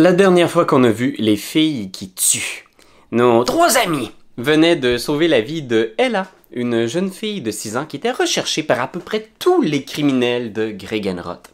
[0.00, 2.64] La dernière fois qu'on a vu les filles qui tuent,
[3.10, 7.76] nos trois amis venaient de sauver la vie de Ella, une jeune fille de 6
[7.76, 11.50] ans qui était recherchée par à peu près tous les criminels de Gregenroth.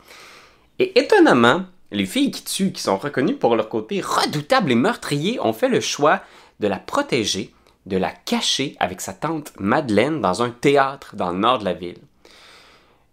[0.79, 5.41] Et étonnamment, les filles qui tuent, qui sont reconnues pour leur côté redoutable et meurtrier,
[5.41, 6.21] ont fait le choix
[6.61, 7.53] de la protéger,
[7.87, 11.75] de la cacher avec sa tante Madeleine dans un théâtre dans le nord de la
[11.75, 11.99] ville.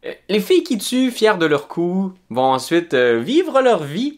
[0.05, 4.15] Euh, Les filles qui tuent, fières de leur coup, vont ensuite euh, vivre leur vie,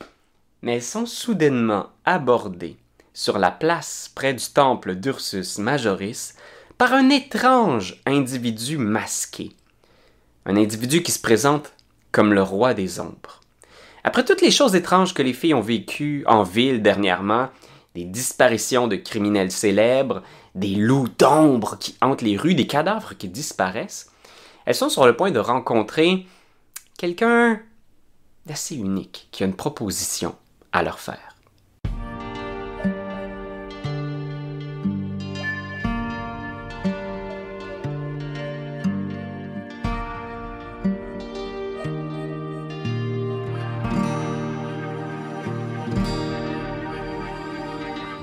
[0.66, 2.76] mais elles sont soudainement abordées
[3.14, 6.34] sur la place près du temple d'Ursus Majoris
[6.80, 9.52] par un étrange individu masqué.
[10.48, 11.72] Un individu qui se présente
[12.12, 13.42] comme le roi des ombres.
[14.04, 17.50] Après toutes les choses étranges que les filles ont vécues en ville dernièrement,
[17.94, 20.24] des disparitions de criminels célèbres,
[20.56, 24.12] des loups d'ombre qui hantent les rues, des cadavres qui disparaissent,
[24.66, 26.26] elles sont sur le point de rencontrer
[26.98, 27.62] quelqu'un
[28.48, 30.36] d'assez unique qui a une proposition
[30.76, 31.16] à leur faire.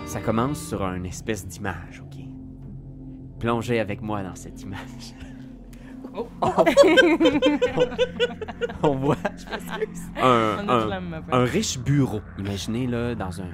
[0.05, 2.23] Ça commence sur une espèce d'image, ok?
[3.39, 5.15] Plongez avec moi dans cette image.
[8.83, 9.17] On voit
[10.23, 10.59] un,
[11.31, 12.21] un- riche bureau.
[12.39, 13.51] Imaginez là dans un,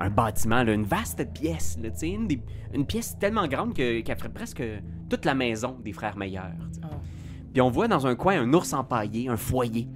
[0.00, 2.42] un bâtiment, là, une vaste pièce, là, tu sais, une, des-
[2.74, 4.62] une pièce tellement grande que- qu'elle ferait presque
[5.08, 6.52] toute la maison des frères Meilleurs.
[6.84, 6.86] Oh.
[7.52, 9.88] Puis on voit dans un coin un ours empaillé, un foyer.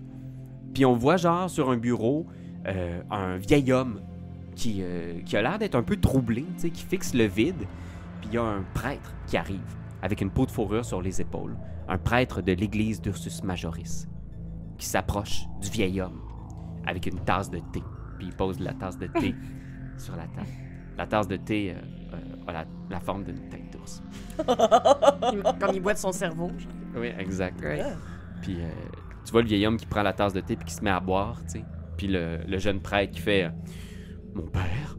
[0.74, 2.26] Puis on voit genre sur un bureau
[2.66, 4.00] euh, un vieil homme
[4.56, 7.66] qui, euh, qui a l'air d'être un peu troublé, tu sais, qui fixe le vide.
[8.20, 9.60] Puis il y a un prêtre qui arrive
[10.02, 11.56] avec une peau de fourrure sur les épaules,
[11.88, 14.08] un prêtre de l'église d'Ursus Majoris,
[14.78, 16.20] qui s'approche du vieil homme
[16.86, 17.82] avec une tasse de thé.
[18.18, 19.34] Puis il pose la tasse de thé
[19.98, 20.48] sur la table.
[20.96, 24.02] La tasse de thé euh, euh, a la, la forme d'une tête d'ours.
[25.58, 26.48] Comme il boit de son cerveau.
[26.58, 26.72] genre.
[26.96, 27.60] Oui, exact.
[28.42, 28.68] Puis euh,
[29.24, 30.90] tu vois le vieil homme qui prend la tasse de thé puis qui se met
[30.90, 31.64] à boire, tu sais.
[31.96, 33.50] Puis le, le jeune prêtre qui fait euh,
[34.34, 34.96] Mon père?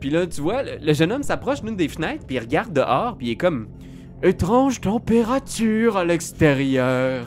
[0.00, 2.72] Puis là, tu vois, le, le jeune homme s'approche d'une des fenêtres puis il regarde
[2.72, 3.68] dehors puis il est comme
[4.22, 7.26] Étrange température à l'extérieur.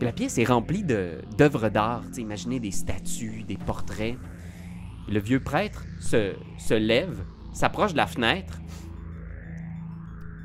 [0.00, 2.04] La pièce est remplie d'œuvres d'art.
[2.16, 4.16] Imaginez des statues, des portraits.
[5.08, 7.22] Le vieux prêtre se, se lève,
[7.52, 8.62] s'approche de la fenêtre.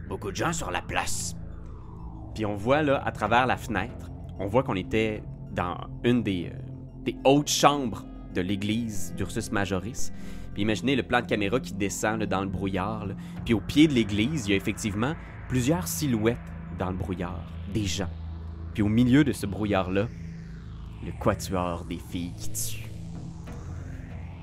[0.09, 1.37] Beaucoup de gens sur la place.
[2.35, 5.23] Puis on voit là, à travers la fenêtre, on voit qu'on était
[5.53, 6.59] dans une des, euh,
[7.05, 8.05] des hautes chambres
[8.35, 10.11] de l'église d'Ursus Majoris.
[10.53, 13.07] Puis imaginez le plan de caméra qui descend dans le brouillard.
[13.45, 15.13] Puis au pied de l'église, il y a effectivement
[15.51, 16.37] plusieurs silhouettes
[16.79, 18.07] dans le brouillard, des gens.
[18.73, 20.07] Puis au milieu de ce brouillard-là,
[21.05, 22.89] le quatuor des filles qui tuent.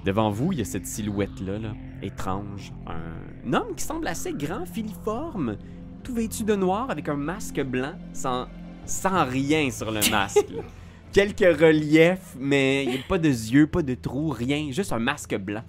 [0.05, 2.75] Devant vous, il y a cette silhouette-là, là, étrange.
[2.87, 5.57] Un homme qui semble assez grand, filiforme,
[6.03, 8.47] tout vêtu de noir avec un masque blanc, sans,
[8.85, 10.45] sans rien sur le masque.
[11.15, 14.99] Quelques reliefs, mais il n'y a pas de yeux, pas de trous, rien, juste un
[14.99, 15.65] masque blanc.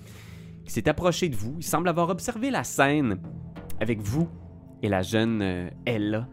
[0.66, 1.56] Il s'est approché de vous.
[1.60, 3.22] Il semble avoir observé la scène
[3.80, 4.28] avec vous
[4.82, 6.28] et la jeune euh, Ella.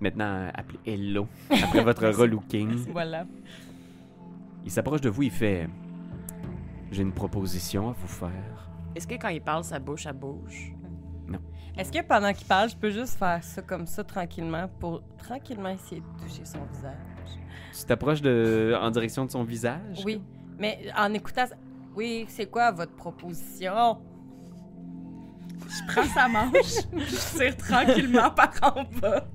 [0.00, 2.92] Maintenant appelée Hello, après votre relooking.
[2.92, 3.24] Voilà.
[4.64, 5.68] Il s'approche de vous, il fait
[6.90, 8.68] J'ai une proposition à vous faire.
[8.94, 10.72] Est-ce que quand il parle, sa bouche, elle bouge?
[11.78, 15.68] Est-ce que pendant qu'il parle, je peux juste faire ça comme ça tranquillement pour tranquillement
[15.68, 16.94] essayer de toucher son visage?
[17.78, 18.74] Tu t'approches de...
[18.80, 20.02] en direction de son visage?
[20.04, 20.22] Oui,
[20.58, 21.44] mais en écoutant.
[21.94, 23.98] Oui, c'est quoi votre proposition?
[25.68, 26.52] Je prends sa manche,
[26.96, 29.26] je tire tranquillement par en bas.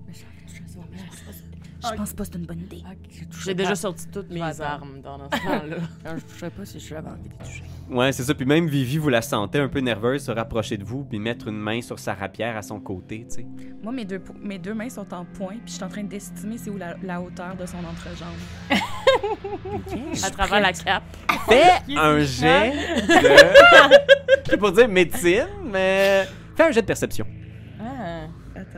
[1.84, 2.84] Je pense pas que c'est une bonne idée.
[3.44, 5.78] J'ai déjà sorti toutes mes armes dans ce temps-là.
[6.36, 7.64] Je sais pas si je l'avais envie de toucher.
[7.90, 8.34] Ouais, c'est ça.
[8.34, 11.48] Puis même Vivi, vous la sentez un peu nerveuse se rapprocher de vous, puis mettre
[11.48, 13.46] une main sur sa rapière à son côté, tu sais.
[13.84, 16.04] Moi, mes deux, po- mes deux mains sont en point, puis je suis en train
[16.04, 18.38] d'estimer c'est où la, la hauteur de son entrejambe.
[20.24, 21.04] à travers la cape.
[21.50, 22.72] Fais un jet
[23.08, 24.52] de.
[24.52, 26.26] Je pour dire médecine, mais.
[26.56, 27.26] Fais un jet de perception.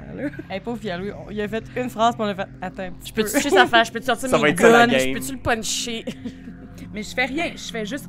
[0.10, 0.14] Ah!
[0.16, 0.30] Là.
[0.50, 2.48] Hey, pauvre Pierre-Louis, on- il a fait une phrase, puis on a fait.
[2.62, 3.30] Attends un petit Je peux peu.
[3.32, 5.14] toucher sa face, je peux te sortir Ça va mes être ça, la guns, je
[5.14, 6.06] peux-tu le puncher?
[6.94, 8.08] Mais je fais rien, je fais juste.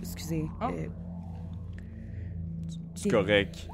[0.00, 0.44] Excusez.
[0.62, 0.64] Oh.
[0.70, 0.86] euh,
[2.94, 3.68] C'est correct.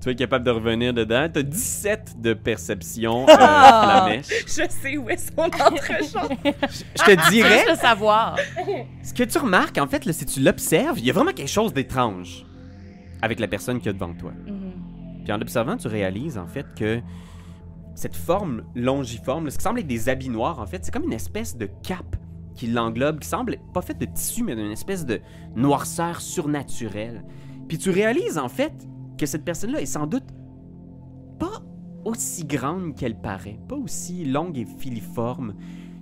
[0.00, 1.28] Tu es capable de revenir dedans.
[1.32, 4.26] T'as 17 de perception, euh, Flamèche.
[4.46, 6.36] je sais où est son entrejambe.
[6.44, 7.54] Je te dirais.
[7.60, 8.36] Juste le savoir.
[9.02, 11.48] Ce que tu remarques, en fait, là, si tu l'observes, il y a vraiment quelque
[11.50, 12.44] chose d'étrange
[13.22, 14.32] avec la personne qui est devant toi.
[14.46, 14.63] Mhm.
[15.24, 17.00] Puis en l'observant, tu réalises, en fait, que
[17.94, 21.12] cette forme longiforme, ce qui semble être des habits noirs, en fait, c'est comme une
[21.12, 22.16] espèce de cape
[22.54, 25.20] qui l'englobe, qui semble pas faite de tissu, mais d'une espèce de
[25.56, 27.24] noirceur surnaturelle.
[27.68, 28.72] Puis tu réalises en fait
[29.18, 30.24] que cette personne-là est sans doute
[31.38, 31.62] pas
[32.04, 35.54] aussi grande qu'elle paraît, pas aussi longue et filiforme.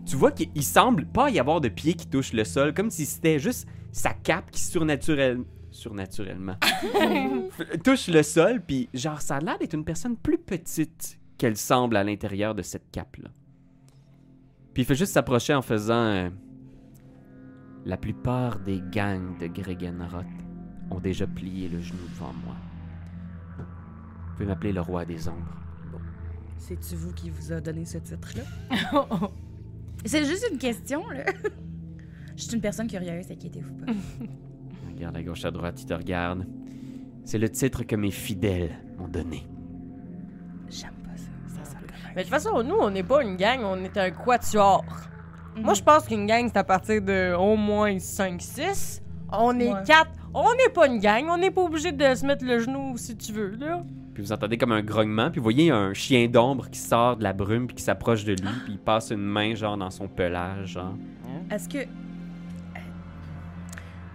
[0.05, 3.07] Tu vois qu'il semble pas y avoir de pieds qui touchent le sol, comme si
[3.07, 6.57] c'était juste sa cape qui surnaturelle- surnaturellement
[7.85, 11.97] touche le sol, puis genre ça a l'air d'être une personne plus petite qu'elle semble
[11.97, 13.31] à l'intérieur de cette cape-là.
[14.75, 16.05] Puis il fait juste s'approcher en faisant...
[16.05, 16.31] euh,
[17.85, 20.25] La plupart des gangs de Gregenroth
[20.91, 22.55] ont déjà plié le genou devant moi.
[23.59, 25.59] Vous pouvez m'appeler le roi des ombres.
[26.59, 28.45] C'est-tu vous qui vous a donné ce titre-là?
[30.05, 31.25] C'est juste une question, là.
[32.37, 33.93] Je suis une personne curieuse, inquiétez-vous pas.
[34.95, 36.47] Regarde à gauche, à droite, il te regarde.
[37.25, 39.47] C'est le titre que mes fidèles m'ont donné.
[40.69, 41.65] J'aime pas ça.
[41.65, 43.97] Ça sent le Mais de toute façon, nous, on n'est pas une gang, on est
[43.97, 44.85] un quatuor.
[45.57, 49.01] Moi, je pense qu'une gang, c'est à partir de au moins 5-6.
[49.31, 49.81] On est Ouais.
[49.87, 50.11] 4.
[50.35, 53.17] On n'est pas une gang, on n'est pas obligé de se mettre le genou si
[53.17, 53.83] tu veux, là.
[54.15, 57.23] Puis vous entendez comme un grognement, puis vous voyez un chien d'ombre qui sort de
[57.23, 60.07] la brume, puis qui s'approche de lui, puis il passe une main, genre, dans son
[60.09, 60.95] pelage, genre.
[61.51, 61.79] Est-ce que.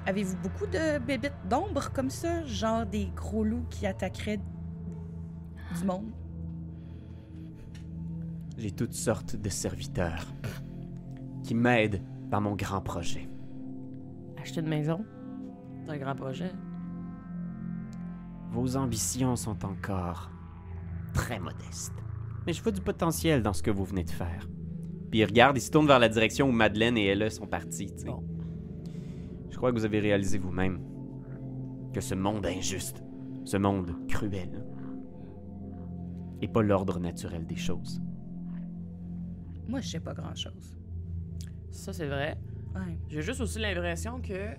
[0.07, 2.41] Avez-vous beaucoup de bébites d'ombre comme ça?
[2.45, 4.39] Genre des gros loups qui attaqueraient
[5.77, 6.09] du monde?
[8.57, 10.25] J'ai toutes sortes de serviteurs
[11.43, 13.27] qui m'aident dans mon grand projet.
[14.41, 15.03] Acheter une maison,
[15.83, 16.53] c'est un grand projet.
[18.51, 20.31] Vos ambitions sont encore
[21.13, 21.91] très modestes.
[22.45, 24.47] Mais je vois du potentiel dans ce que vous venez de faire.
[25.11, 27.91] Puis il regarde, il se tourne vers la direction où Madeleine et Ella sont partis.
[27.91, 28.05] tu sais.
[28.05, 28.23] Bon.
[29.57, 30.79] Je crois que vous avez réalisé vous-même
[31.91, 33.03] que ce monde injuste,
[33.43, 34.63] ce monde cruel,
[36.39, 37.99] n'est pas l'ordre naturel des choses.
[39.67, 40.77] Moi, je sais pas grand-chose.
[41.71, 42.37] Ça, c'est vrai.
[42.75, 42.99] Ouais.
[43.09, 44.51] J'ai juste aussi l'impression que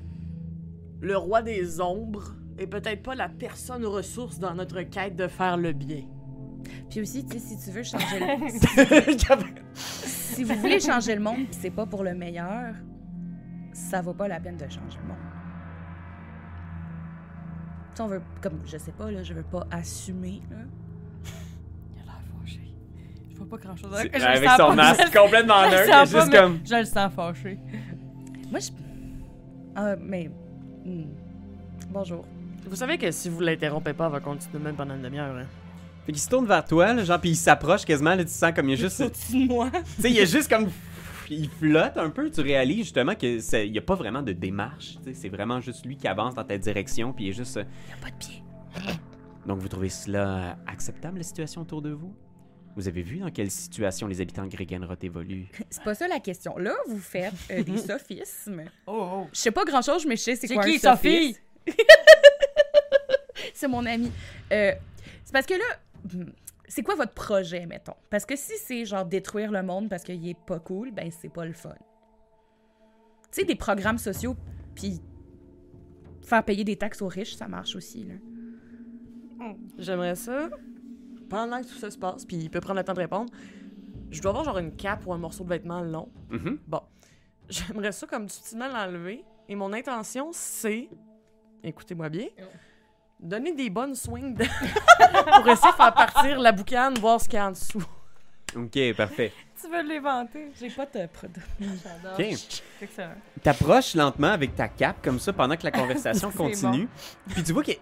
[1.01, 5.59] le roi des ombres est peut-être pas la personne ressource dans notre quête de faire
[5.59, 6.09] le bien.
[6.91, 9.45] Puis aussi, tu sais, si tu veux changer le...
[9.75, 12.75] si vous voulez changer le monde, c'est pas pour le meilleur,
[13.79, 15.17] ça vaut pas la peine de changer le monde.
[17.91, 20.57] Tu sais, on veut, comme, je sais pas, là, je veux pas assumer, là.
[21.95, 22.75] Il a l'air fâché.
[23.31, 23.91] Je vois pas grand-chose.
[23.97, 26.59] C'est- Je le Avec son pas, masque je complètement neutre, pas, juste mais comme...
[26.65, 27.59] Je le sens fâché.
[28.51, 28.71] Moi, je...
[29.77, 30.31] Ah, mais...
[30.85, 31.05] hmm.
[31.91, 32.25] Bonjour.
[32.69, 35.35] Vous savez que si vous l'interrompez pas, elle va continuer même pendant une demi-heure.
[35.37, 35.47] Hein?
[36.05, 38.53] Fait qu'il se tourne vers toi, là, genre, puis il s'approche quasiment, là, tu sens
[38.55, 39.03] comme il y a juste...
[39.33, 39.71] Moi.
[39.97, 40.69] Tu sais, il y a juste comme.
[41.31, 43.41] Il flotte un peu, tu réalises justement qu'il
[43.71, 44.97] n'y a pas vraiment de démarche.
[44.99, 47.57] tu sais, C'est vraiment juste lui qui avance dans ta direction, puis il est juste.
[47.59, 48.43] euh, Y a pas de pied.
[49.47, 52.15] Donc vous trouvez cela acceptable, la situation autour de vous?
[52.77, 55.49] Vous avez vu dans quelle situation les habitants de Gregenroth évoluent?
[55.69, 56.57] C'est pas ça la question.
[56.59, 58.65] Là, vous faites euh, des sophismes.
[58.87, 59.27] Oh, oh.
[59.33, 61.35] Je sais pas grand-chose, mais je sais c'est C'est quoi qui, un sophisme.
[61.67, 61.77] Sophie?
[63.55, 64.11] c'est mon ami.
[64.53, 64.73] Euh,
[65.25, 65.65] c'est parce que là,
[66.15, 66.31] hmm,
[66.69, 67.97] c'est quoi votre projet, mettons?
[68.11, 71.29] Parce que si c'est genre détruire le monde parce qu'il est pas cool, ben c'est
[71.31, 71.75] pas le fun.
[73.31, 74.37] Tu sais, des programmes sociaux,
[74.75, 75.01] puis
[76.23, 78.15] faire payer des taxes aux riches, ça marche aussi, là.
[79.79, 80.51] J'aimerais ça,
[81.29, 83.33] pendant que tout ça se passe, puis il peut prendre le temps de répondre,
[84.11, 86.11] je dois avoir genre une cape ou un morceau de vêtement long.
[86.31, 86.59] Mhm.
[86.67, 86.81] Bon,
[87.49, 89.25] j'aimerais ça comme subtilement l'enlever.
[89.49, 90.89] Et mon intention, c'est,
[91.63, 92.29] écoutez-moi bien,
[93.21, 94.45] donner des bonnes swings de-
[95.37, 97.83] pour essayer de faire partir la boucane, voir ce qu'il y a en dessous.
[98.57, 99.33] Ok, parfait.
[99.61, 100.51] Tu veux l'éventer?
[100.59, 101.31] J'ai pas de prod.
[101.61, 102.19] J'adore.
[102.19, 102.37] Ok.
[102.79, 103.15] C'est excellent.
[103.43, 106.89] T'approches lentement avec ta cape comme ça pendant que la conversation continue.
[107.29, 107.73] Puis tu vois que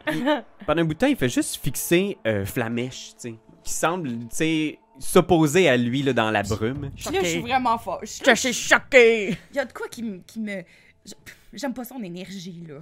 [0.67, 4.09] pendant un bout de temps, il fait juste fixer euh, Flamèche, tu sais, qui semble,
[4.09, 6.91] tu sais, s'opposer à lui là, dans la brume.
[6.97, 8.21] Puis là, je suis vraiment fâche.
[8.27, 9.37] Je suis choquée!
[9.51, 10.19] Il y a de quoi qui me...
[10.27, 10.63] Qui me...
[11.05, 11.13] je-
[11.53, 12.81] J'aime pas son énergie, là.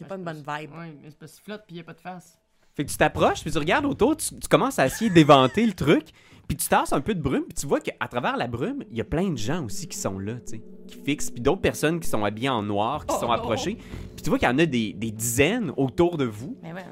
[0.00, 0.70] Il a pas une bonne vibe.
[0.72, 2.38] Ouais, mais c'est parce qu'il flotte puis il n'y a pas de face.
[2.74, 5.72] Fait que tu t'approches, puis tu regardes autour, tu, tu commences à essayer d'éventer le
[5.72, 6.08] truc,
[6.46, 8.96] puis tu tasses un peu de brume, puis tu vois qu'à travers la brume, il
[8.98, 11.62] y a plein de gens aussi qui sont là, tu sais, qui fixent, puis d'autres
[11.62, 13.32] personnes qui sont habillées en noir, qui Oh sont non.
[13.32, 13.76] approchées.
[14.14, 16.84] Puis tu vois qu'il y en a des, des dizaines autour de vous, Mais ouais,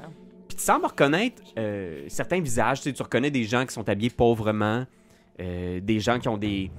[0.48, 3.86] puis tu sembles reconnaître euh, certains visages, tu sais, tu reconnais des gens qui sont
[3.86, 4.86] habillés pauvrement,
[5.38, 6.70] euh, des gens qui ont des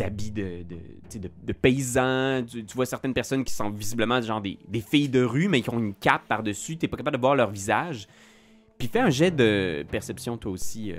[0.00, 4.80] habits de, de, paysans, tu, tu vois certaines personnes qui sont visiblement genre des, des
[4.80, 7.50] filles de rue, mais qui ont une cape par-dessus, t'es pas capable de voir leur
[7.50, 8.06] visage.
[8.78, 10.98] Puis fais un jet de perception toi aussi, euh,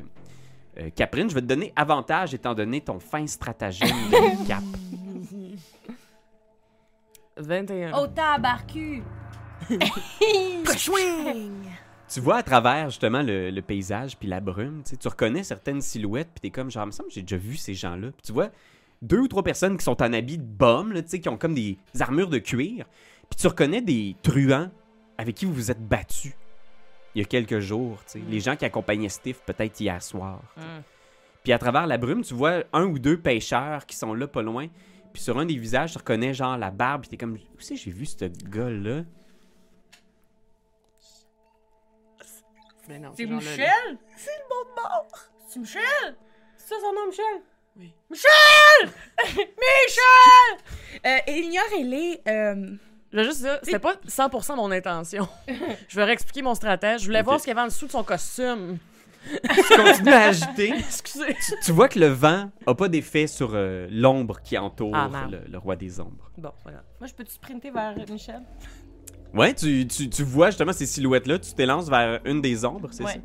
[0.80, 1.30] euh, Caprine.
[1.30, 4.64] Je vais te donner avantage étant donné ton fin stratagème de cap.
[7.38, 7.92] 21.
[7.96, 9.04] Oh, tabarcu!
[12.08, 16.30] Tu vois à travers justement le, le paysage puis la brume, tu reconnais certaines silhouettes
[16.34, 18.12] puis t'es comme genre, il me semble que j'ai déjà vu ces gens-là.
[18.12, 18.52] Puis tu vois
[19.06, 21.78] deux ou trois personnes qui sont en habit de là, sais, qui ont comme des
[22.00, 22.86] armures de cuir.
[23.30, 24.70] Puis tu reconnais des truands
[25.18, 26.34] avec qui vous vous êtes battus
[27.16, 28.22] il y a quelques jours, tu sais.
[28.28, 30.42] Les gens qui accompagnaient Steve peut-être hier soir.
[30.58, 30.82] Mm.
[31.44, 34.42] Puis à travers la brume, tu vois un ou deux pêcheurs qui sont là pas
[34.42, 34.68] loin.
[35.14, 37.02] Puis sur un des visages, tu reconnais genre la barbe.
[37.02, 39.04] Puis t'es comme, où c'est que j'ai vu ce gars-là?
[42.90, 43.98] Non, C'est genre le- Michel?
[45.48, 46.18] C'est Michel?
[46.58, 47.42] C'est ça son nom, Michel?
[47.78, 47.94] Oui.
[48.10, 48.92] Michel!
[49.36, 51.02] Michel!
[51.06, 52.22] Euh, Elignor, elle est.
[52.28, 52.76] euh,
[53.12, 55.28] Je veux juste dire, c'était pas 100% mon intention.
[55.88, 57.02] je vais réexpliquer mon stratège.
[57.02, 58.78] Je voulais voir ce qu'il y avait en dessous de son costume.
[59.28, 60.70] Tu continues à agiter.
[60.78, 61.36] Excusez.
[61.64, 65.10] tu vois que le vent a pas d'effet sur euh, l'ombre qui entoure Ah,
[65.50, 66.32] le roi des ombres.
[66.38, 66.84] Bon, voilà.
[67.00, 68.42] Moi, je peux-tu sprinter vers Michel?
[69.34, 73.04] Ouais, tu, tu, tu vois justement ces silhouettes-là, tu t'élances vers une des ombres, c'est
[73.04, 73.14] Ouais.
[73.14, 73.20] ça?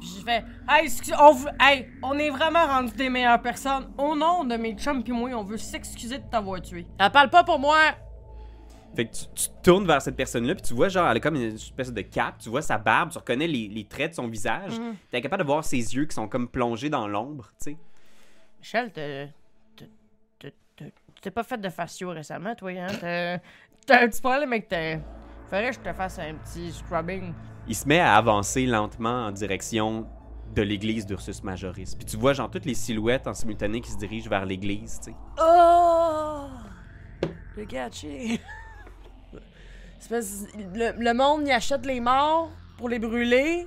[0.00, 3.90] Puis je fais, hey, excuse- on, veut- hey, on est vraiment rendus des meilleures personnes.
[3.98, 6.86] Au nom de mes chums pis moi, on veut s'excuser de t'avoir tué.
[6.98, 7.76] Elle parle pas pour moi.
[8.96, 11.20] Fait que tu, tu te tournes vers cette personne-là, puis tu vois, genre, elle a
[11.20, 14.14] comme une espèce de cape, tu vois sa barbe, tu reconnais les, les traits de
[14.16, 14.78] son visage.
[14.78, 14.94] Mhm.
[15.10, 17.76] T'es capable de voir ses yeux qui sont comme plongés dans l'ombre, tu sais.
[18.60, 19.26] Michel, t'as-
[19.76, 19.84] t'as-
[20.38, 22.86] t'as- t'as- tu t'es pas fait de facio récemment, toi, hein?
[23.00, 23.38] T'as
[23.86, 24.98] t'as un petit problème avec tes...
[25.44, 27.32] Faudrait que je te fasse un petit scrubbing.
[27.68, 30.06] Il se met à avancer lentement en direction
[30.54, 31.94] de l'église d'Ursus Majoris.
[31.94, 35.10] Puis tu vois, genre, toutes les silhouettes en simultané qui se dirigent vers l'église, tu
[35.10, 35.16] sais.
[35.38, 36.46] Oh!
[37.56, 38.40] Le gâché.
[40.10, 43.66] Le, le monde y achète les morts pour les brûler.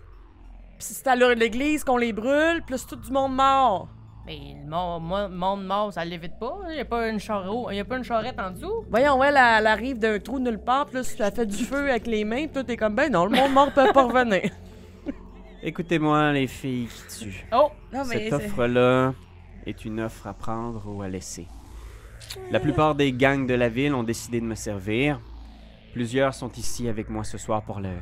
[0.79, 3.89] Puis c'est à l'heure de l'église qu'on les brûle, plus tout du monde mort.
[4.25, 6.59] Mais le monde, moi- monde mort, ça l'évite pas.
[6.69, 8.85] Il y a pas une charrette, y a pas une charrette en dessous.
[8.89, 11.89] Voyons, ouais, elle, elle arrive d'un trou de nulle part, plus elle fait du feu
[11.89, 14.51] avec les mains, puis toi t'es comme, ben non, le monde mort peut pas revenir.
[15.63, 17.45] Écoutez-moi, les filles qui tuent.
[17.51, 17.69] Oh!
[17.91, 18.29] Non, mais.
[18.29, 19.13] Cette offre-là
[19.65, 21.47] est une offre à prendre ou à laisser.
[22.51, 25.19] La plupart des gangs de la ville ont décidé de me servir.
[25.93, 27.97] Plusieurs sont ici avec moi ce soir pour le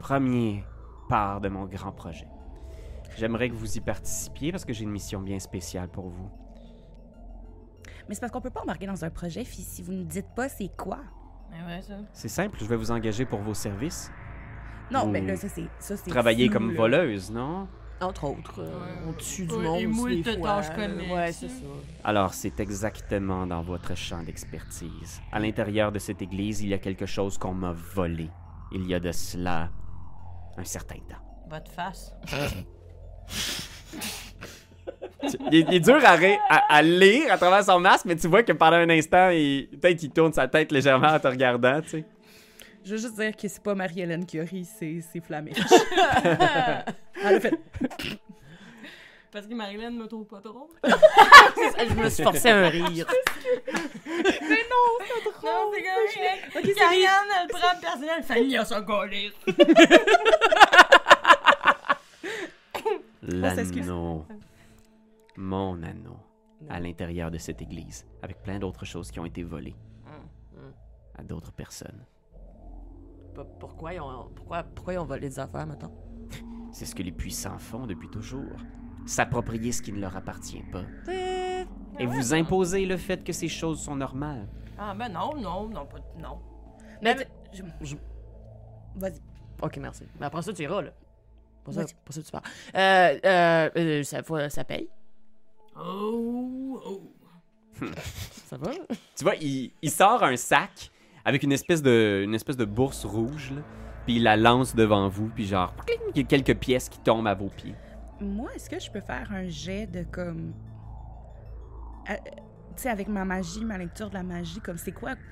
[0.00, 0.64] premier
[1.08, 2.26] part de mon grand projet.
[3.16, 6.30] J'aimerais que vous y participiez parce que j'ai une mission bien spéciale pour vous.
[8.08, 10.48] Mais c'est parce qu'on peut pas embarquer dans un projet si vous ne dites pas
[10.48, 10.98] c'est quoi.
[11.50, 11.94] Mais ouais, ça.
[12.12, 14.10] C'est simple, je vais vous engager pour vos services.
[14.90, 15.66] Non, Vous mais là, ça, c'est.
[15.80, 16.76] Ça, c'est Travailler comme là.
[16.76, 17.66] voleuse, non?
[18.00, 20.48] Entre autres, euh, on tue du Ouais, monde et aussi des fois.
[20.62, 21.10] tâches connexes.
[21.12, 21.64] Ouais, c'est ça.
[22.04, 25.20] Alors, c'est exactement dans votre champ d'expertise.
[25.32, 28.28] À l'intérieur de cette église, il y a quelque chose qu'on m'a volé.
[28.70, 29.70] Il y a de cela
[30.58, 31.48] un certain temps.
[31.48, 32.14] Votre face.
[35.50, 38.14] Il est, il est dur à, ré- à- à lire à travers son masque, mais
[38.16, 41.26] tu vois que pendant un instant, il- peut-être qu'il tourne sa tête légèrement en te
[41.26, 42.04] regardant, tu sais.
[42.84, 45.56] Je veux juste dire que c'est pas Marie-Hélène qui a ri, c'est c'est Flamish.
[46.24, 47.58] Elle a fait.
[49.32, 50.68] Parce que Marilyn me trouve pas drôle.
[50.84, 53.06] Je me suis forcé à un rire.
[54.06, 56.56] Non, c'est correct.
[56.56, 59.32] Ok, Karianne, elle prend le personnel, Fanny a son colis.
[63.26, 64.24] L'anneau.
[65.36, 66.16] Mon anneau.
[66.68, 68.06] À l'intérieur de cette église.
[68.22, 69.76] Avec plein d'autres choses qui ont été volées.
[71.18, 72.04] À d'autres personnes.
[73.60, 75.92] Pourquoi ils ont, pourquoi, pourquoi ils ont volé des affaires, maintenant?
[76.72, 78.56] C'est ce que les puissants font depuis toujours.
[79.06, 80.84] S'approprier ce qui ne leur appartient pas.
[81.98, 84.46] Et vous imposer le fait que ces choses sont normales.
[84.78, 86.38] Ah, ben non, non, non, pas, non.
[87.02, 87.14] Mais.
[87.14, 87.96] Mais- je- je-
[88.96, 89.20] Vas-y.
[89.62, 90.04] Ok, merci.
[90.20, 90.90] Mais après ça, tu iras, là.
[91.66, 92.44] Pas ça, pas ça que tu parles.
[92.74, 94.88] Euh, euh, euh, ça, faut- ça paye?
[95.78, 97.02] Oh, oh.
[98.46, 98.70] Ça va?
[99.16, 100.90] Tu vois, il, il sort un sac
[101.24, 103.60] avec une espèce de, une espèce de bourse rouge, là,
[104.06, 106.98] puis il la lance devant vous, puis genre, cling, il y a quelques pièces qui
[107.00, 107.74] tombent à vos pieds.
[108.20, 110.54] Moi, est-ce que je peux faire un jet de comme.
[112.08, 112.14] euh,
[112.76, 115.16] tu sais, avec ma magie, ma lecture de la magie, comme c'est quoi?
[115.16, 115.22] Tu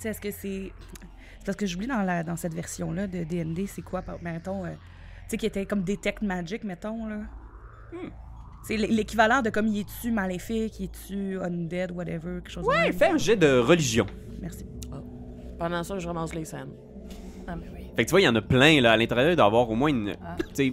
[0.00, 0.72] sais, est-ce que c'est.
[1.38, 4.66] C'est parce que j'oublie dans, la, dans cette version-là de DND, c'est quoi, par- mettons.
[4.66, 4.74] euh,
[5.30, 7.18] sais, qui était comme Detect Magic, mettons, là.
[8.64, 12.92] C'est l- l'équivalent de comme, il est-tu maléfique, il est-tu undead, whatever, quelque chose Ouais,
[12.92, 14.06] fais un jet de religion.
[14.40, 14.64] Merci.
[15.58, 16.70] Pendant ça, je ramasse les scènes.
[17.46, 17.86] Ah, ben oui.
[17.96, 19.88] Fait que tu vois, il y en a plein, là, à l'intérieur, d'avoir au moins
[19.88, 20.36] une, Ah.
[20.38, 20.72] tu sais,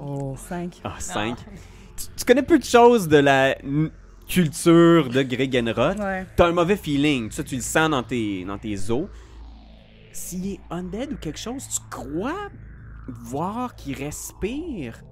[0.00, 0.34] Oh.
[0.36, 0.80] 5.
[0.82, 1.36] ah, cinq.
[1.96, 3.54] Tu, tu connais peu de choses de la
[4.28, 5.98] culture de Gregenroth?
[5.98, 6.26] Ouais.
[6.36, 9.06] T'as un mauvais feeling, ça, tu le sens dans tes, dans tes os.
[10.12, 12.48] S'il est undead ou quelque chose, tu crois
[13.08, 15.02] voir qu'il respire.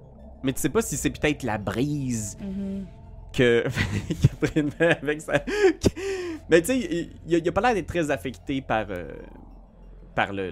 [0.43, 2.85] Mais tu sais pas si c'est peut-être la brise Mhm.
[3.33, 3.63] que
[4.41, 5.43] Catherine fait avec sa.
[6.49, 9.11] Mais tu sais, il, il a- pas l'air d'être très affecté par, euh,
[10.15, 10.51] par le,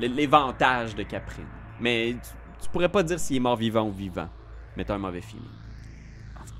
[0.00, 1.46] l'éventage de Caprine.
[1.80, 4.28] Mais tu, tu pourrais pas dire s'il est mort vivant ou vivant.
[4.76, 5.44] Mais t'as un mauvais feeling.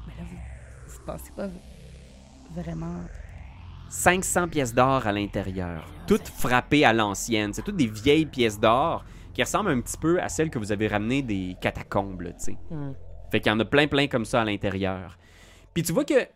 [0.07, 0.37] Mais là, vous,
[0.93, 1.49] vous pensez pas
[2.55, 3.01] vraiment.
[3.91, 7.55] 500 pièces d'or à l'intérieur, toutes frappées à l'ancienne.
[7.55, 9.03] C'est toutes des vieilles pièces d'or
[9.39, 12.47] qui ressemblent un petit peu à celles que vous avez ramenées des catacombes, là, tu
[12.47, 12.59] sais.
[12.73, 12.91] Hmm.
[13.31, 15.17] Fait qu'il y en a plein, plein comme ça à l'intérieur.
[15.73, 16.27] Puis tu vois que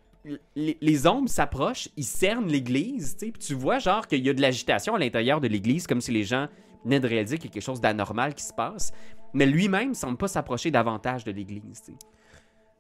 [0.55, 3.33] les, les ombres s'approchent, ils cernent l'église, tu sais.
[3.33, 6.13] Puis tu vois, genre, qu'il y a de l'agitation à l'intérieur de l'église, comme si
[6.13, 6.47] les gens
[6.85, 8.93] venaient de réaliser qu'il y a quelque chose d'anormal qui se passe.
[9.35, 11.99] Mais lui-même semble pas s'approcher davantage de l'église, tu sais.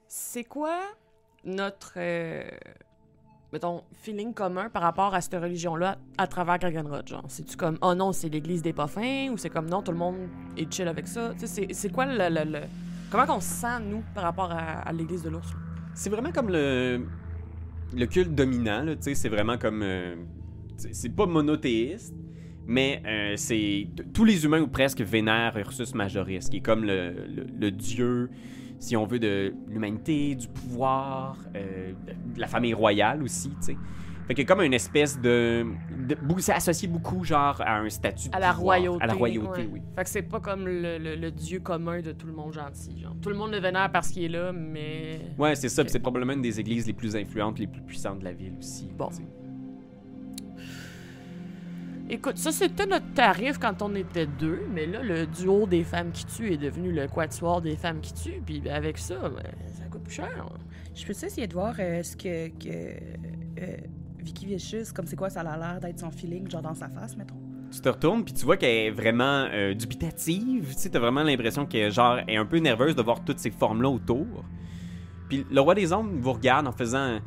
[0.06, 0.78] C'est quoi
[1.42, 2.48] notre, euh,
[3.52, 7.24] mettons, feeling commun par rapport à cette religion-là à travers Dragonrod, genre?
[7.28, 9.98] C'est-tu comme, oh non, c'est l'église des pas fins, ou c'est comme, non, tout le
[9.98, 10.16] monde
[10.56, 11.32] est chill avec ça?
[11.38, 12.60] Tu sais, c'est- quoi le, le-
[13.10, 15.48] Comment qu'on se sent, nous, par rapport à, l'église de l'ours?
[15.94, 17.06] C'est vraiment comme le,
[17.94, 19.82] le culte dominant, tu sais, c'est vraiment comme...
[19.82, 20.14] euh,
[20.78, 22.14] c'est pas monothéiste,
[22.66, 23.86] mais euh, c'est...
[24.14, 27.14] Tous les humains ou presque vénèrent Ursus Majoris, qui est comme le-
[27.60, 28.30] le dieu,
[28.82, 31.92] si on veut, de l'humanité, du pouvoir, euh,
[32.34, 33.76] de la famille royale aussi, tu sais.
[34.26, 35.66] Fait que comme une espèce de...
[36.08, 39.02] de c'est associé beaucoup, genre, à un statut de À la pouvoir, royauté.
[39.02, 39.68] À la royauté, ouais.
[39.72, 39.82] oui.
[39.96, 43.00] Fait que c'est pas comme le, le- le dieu commun de tout le monde gentil,
[43.00, 43.14] genre.
[43.20, 45.20] Tout le monde le vénère parce qu'il est là, mais...
[45.38, 48.20] Ouais, c'est ça, puis c'est probablement une des églises les plus influentes, les plus puissantes
[48.20, 48.90] de la ville aussi.
[48.96, 49.08] Bon.
[49.08, 49.22] tu sais.
[52.12, 56.12] Écoute, ça c'était notre tarif quand on était deux, mais là, le duo des femmes
[56.12, 59.42] qui tuent est devenu le quatuor des femmes qui tuent, puis ben, avec ça, ben,
[59.72, 60.46] ça coûte plus cher.
[60.94, 63.76] Je peux essayer de voir euh, ce que, que euh,
[64.18, 67.16] Vicky Vicious, comme c'est quoi ça a l'air d'être son feeling, genre dans sa face,
[67.16, 67.40] mettons?
[67.70, 70.66] Tu te retournes puis tu vois qu'elle est vraiment euh, dubitative.
[70.74, 73.50] Tu sais, t'as vraiment l'impression qu'elle genre, est un peu nerveuse de voir toutes ces
[73.50, 74.44] formes-là autour.
[75.30, 77.20] Puis le roi des ombres vous regarde en faisant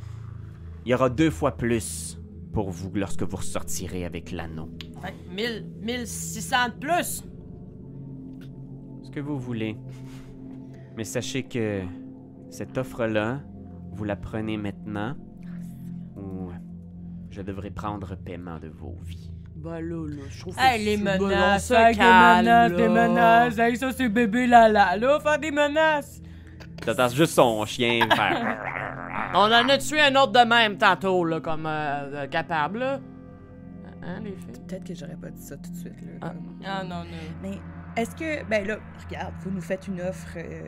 [0.86, 2.20] Il y aura deux fois plus
[2.56, 4.70] pour vous lorsque vous ressortirez avec l'anneau.
[5.02, 7.24] Fait que 1000, 1600 de plus.
[9.04, 9.76] Ce que vous voulez.
[10.96, 11.82] Mais sachez que
[12.50, 13.42] cette offre-là,
[13.92, 15.18] vous la prenez maintenant
[16.16, 16.50] ou
[17.30, 19.32] je devrais prendre paiement de vos vies.
[19.58, 22.78] Ben là, là, je trouve Hey, que les menaces, hey, des calme, menaces, là.
[22.78, 23.58] des menaces.
[23.60, 26.22] Hey, ça, c'est bébé là-là, là, faire des menaces.
[26.84, 29.32] T'entends juste son chien faire.
[29.34, 31.70] On en a tué un autre de même tantôt, là, comme euh,
[32.24, 33.00] euh, capable, là.
[34.04, 34.62] Hein, les filles?
[34.68, 36.12] Peut-être que j'aurais pas dit ça tout de suite, là.
[36.22, 36.30] Ah.
[36.30, 37.06] comme- Ah non, non.
[37.42, 37.58] Mais
[38.02, 40.68] est-ce que, ben là, regarde, vous nous faites une offre, euh.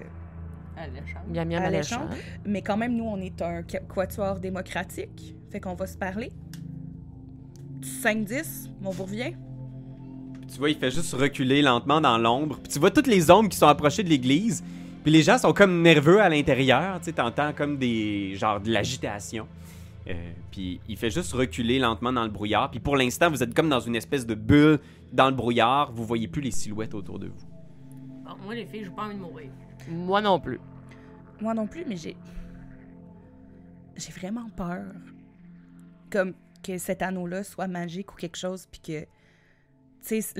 [1.31, 2.01] Miam, miam, Alléchant.
[2.01, 2.21] alléchant.
[2.45, 6.31] mais quand même, nous, on est un qu- quatuor démocratique, fait qu'on va se parler.
[7.81, 9.33] 5-10, on vous revient?
[10.51, 12.57] Tu vois, il fait juste reculer lentement dans l'ombre.
[12.63, 14.63] Puis tu vois toutes les ombres qui sont approchées de l'église.
[15.07, 16.99] Puis les gens sont comme nerveux à l'intérieur.
[16.99, 18.35] Tu sais, t'entends comme des.
[18.35, 19.47] genre de l'agitation.
[20.05, 22.69] Euh, puis il fait juste reculer lentement dans le brouillard.
[22.69, 24.79] Puis pour l'instant, vous êtes comme dans une espèce de bulle
[25.13, 25.93] dans le brouillard.
[25.93, 27.47] Vous voyez plus les silhouettes autour de vous.
[28.25, 29.49] Bon, moi, les filles, j'ai pas envie de mourir.
[29.89, 30.59] Moi non plus.
[31.39, 32.17] Moi non plus, mais j'ai.
[33.95, 34.91] J'ai vraiment peur.
[36.09, 39.01] Comme que cet anneau-là soit magique ou quelque chose, puis que.
[40.05, 40.33] Tu sais,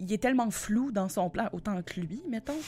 [0.00, 2.58] il est tellement flou dans son plan, autant que lui, mettons.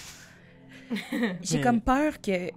[1.42, 2.50] J'ai Mais- comme peur que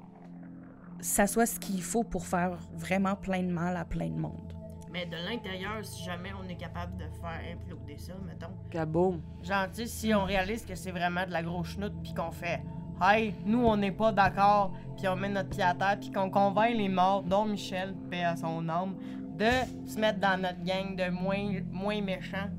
[0.99, 4.53] ça soit ce qu'il faut pour faire vraiment plein de mal à plein de monde.
[4.91, 8.53] Mais de l'intérieur, si jamais on est capable de faire imploser ça, mettons.
[8.71, 9.21] Kaboom.
[9.43, 12.31] Genre, tu sais, si on réalise que c'est vraiment de la grosse chenoute, puis qu'on
[12.31, 12.61] fait
[12.99, 16.31] Hey, nous, on n'est pas d'accord, puis on met notre pied à terre, puis qu'on
[16.31, 18.95] convainc les morts, dont Michel, paix à son âme,
[19.37, 19.45] de
[19.85, 22.49] se mettre dans notre gang de moins, moins méchants.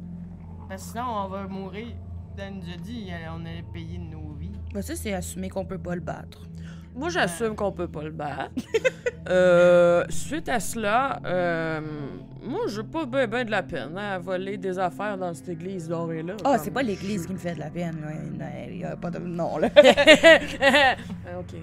[0.69, 1.89] Parce que sinon, on va mourir.
[2.37, 4.18] Dan nous a dit, on allait payer de nos
[4.75, 6.43] Ben, ça, c'est assumer qu'on peut pas le battre.
[6.95, 8.53] Moi, j'assume qu'on peut pas le battre.
[9.29, 11.83] Euh, suite à cela, euh,
[12.43, 15.51] moi, j'ai pas ben, ben de la peine hein, à voler des affaires dans cette
[15.51, 16.35] église dorée-là.
[16.45, 18.49] Ah, comme- c'est pas l'Église qui me fait de la peine, là.
[18.71, 19.19] Il y a pas de...
[19.19, 19.69] Non, là.
[19.77, 20.95] Ah,
[21.41, 21.57] ok.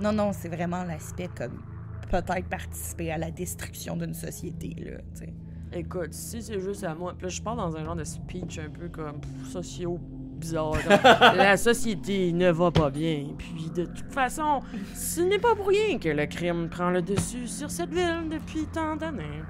[0.00, 1.62] Non, non, c'est vraiment l'aspect comme
[2.10, 5.32] peut-être participer à la destruction d'une société, là, tu sais.
[5.72, 8.58] Écoute, si c'est juste à moi, puis là, je parle dans un genre de speech
[8.58, 9.98] un peu comme pff, socio
[10.38, 10.76] bizarre.
[11.36, 13.26] la société ne va pas bien.
[13.36, 14.60] Puis de toute façon,
[14.94, 18.66] ce n'est pas pour rien que le crime prend le dessus sur cette ville depuis
[18.72, 19.42] tant d'années.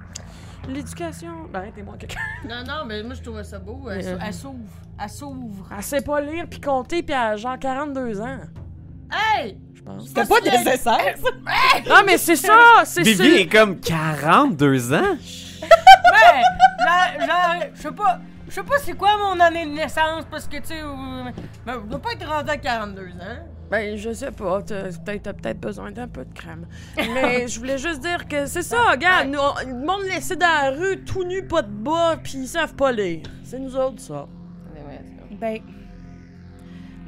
[0.68, 1.46] L'éducation.
[1.52, 2.20] Ben, arrêtez-moi quelqu'un.
[2.48, 3.88] Non, non, mais moi, je trouvais ça beau.
[3.90, 4.18] Elle, Euh.
[4.26, 4.58] elle s'ouvre.
[5.02, 5.68] Elle s'ouvre.
[5.76, 8.40] Elle sait pas lire puis compter puis elle a genre 42 ans.
[9.10, 9.56] Hey!
[9.74, 10.08] Je pense.
[10.08, 11.14] C'était pas nécessaire!
[11.88, 12.82] Non, mais c'est ça!
[12.84, 13.24] C'est ça!
[13.24, 15.16] est comme 42 ans?
[15.60, 18.20] Ben, là, je sais pas.
[18.48, 21.30] Je sais pas c'est quoi mon année de naissance parce que tu sais, euh,
[21.66, 23.08] ben, je dois pas être rendu à 42 ans.
[23.70, 24.62] Ben, je sais pas.
[24.62, 26.66] T'as peut-être peut-être besoin d'un peu de crème.
[26.96, 29.28] Mais je voulais juste dire que c'est ça, regarde.
[29.28, 32.48] Nous, on- le monde laissé dans la rue, tout nu, pas de bas, puis ils
[32.48, 33.22] savent pas lire.
[33.44, 34.26] C'est nous autres, ça.
[34.74, 35.58] Mais ouais, c'est Ben,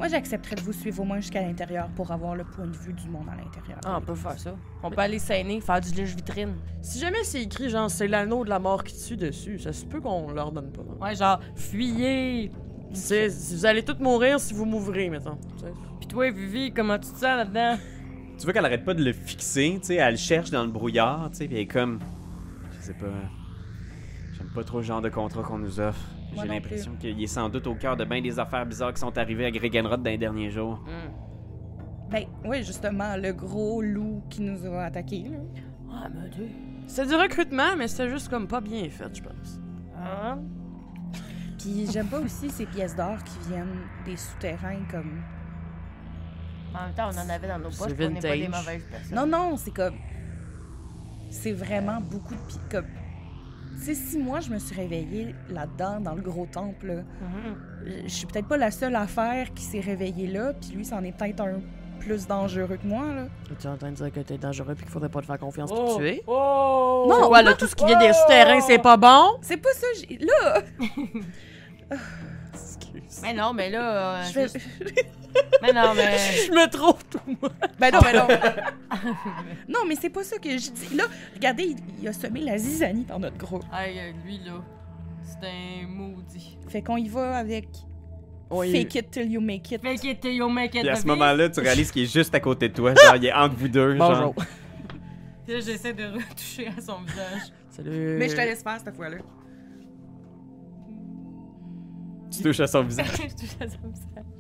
[0.00, 2.94] Moi, j'accepterais de vous suivre au moins jusqu'à l'intérieur pour avoir le point de vue
[2.94, 3.78] du monde à l'intérieur.
[3.84, 4.56] Ah, on peut faire ça.
[4.82, 6.54] On peut aller saigner, faire du lèche-vitrine.
[6.80, 9.84] Si jamais c'est écrit, genre, c'est l'anneau de la mort qui tue dessus, ça se
[9.84, 10.80] peut qu'on leur donne pas.
[11.04, 12.50] Ouais, genre, fuyez!
[12.94, 15.36] C'est- Vous allez tous mourir si vous m'ouvrez, mettons.
[15.58, 15.72] Tu sais.
[16.00, 17.76] Pis toi, Vivi, comment tu te sens là-dedans?
[18.38, 20.70] Tu vois qu'elle arrête pas de le fixer, tu sais, elle le cherche dans le
[20.70, 21.98] brouillard, tu sais, puis elle est comme.
[22.78, 23.04] Je sais pas.
[24.32, 26.00] J'aime pas trop le genre de contrat qu'on nous offre.
[26.36, 29.16] J'ai l'impression qu'il est sans doute au cœur de bien des affaires bizarres qui sont
[29.18, 30.80] arrivées à Gregenrod dans les derniers jours.
[32.10, 35.38] Ben, oui, justement, le gros loup qui nous a attaqués, là.
[35.92, 36.48] Ah, mon dieu.
[36.86, 39.60] C'est du recrutement, mais c'était juste comme pas bien fait, je pense.
[39.96, 40.40] Hein?
[41.58, 45.20] Puis j'aime pas aussi ces pièces d'or qui viennent des souterrains comme.
[46.74, 48.48] En même temps, on en avait dans nos poches, on n'est pas des vintage.
[48.48, 49.14] mauvaises personnes.
[49.14, 49.96] Non, non, c'est comme.
[51.30, 52.70] C'est vraiment beaucoup de.
[52.70, 52.86] Comme.
[53.80, 58.02] Tu sais, si moi je me suis réveillée là-dedans, dans le gros temple, là, Mhm.
[58.04, 61.12] je suis peut-être pas la seule affaire qui s'est réveillée là, puis lui, c'en est
[61.12, 61.60] peut-être un
[61.98, 63.26] plus dangereux que moi, là.
[63.58, 65.38] Tu es en train de dire que t'es dangereux puis qu'il faudrait pas te faire
[65.38, 65.76] confiance Oh!
[65.76, 66.22] pour te tuer?
[66.26, 67.06] Oh!
[67.08, 69.38] Non, quoi, là, tout ce qui vient des souterrains, c'est pas bon?
[69.42, 70.18] C'est pas ça, j'ai.
[70.18, 70.62] Là!
[72.52, 73.20] Excuse.
[73.22, 74.16] Mais non, mais là.
[74.20, 74.58] euh, Je fais.
[75.62, 76.16] Mais non, mais.
[76.46, 77.50] Je me trompe, tout moi.
[77.78, 78.26] Ben non, ben non.
[79.68, 80.94] non, mais c'est pas ça que je dis.
[80.94, 83.64] Là, regardez, il, il a semé la zizanie dans notre groupe.
[83.72, 84.62] Hey, euh, lui, là.
[85.22, 86.58] C'est un maudit.
[86.68, 87.68] Fait qu'on y va avec
[88.50, 88.72] Oui.
[88.72, 89.82] Fake it till you make it.
[89.82, 90.80] Make it, you make it.
[90.80, 93.26] Puis à ce moment-là, tu réalises qu'il est juste à côté de toi, genre il
[93.26, 94.10] est entre vous deux, genre.
[94.10, 94.34] Bonjour.
[95.44, 97.52] Puis là, j'essaie de retoucher à son visage.
[97.70, 98.16] Salut.
[98.18, 99.18] Mais je te laisse faire cette fois-là.
[102.30, 104.39] Tu touches à son visage, je touche à son visage.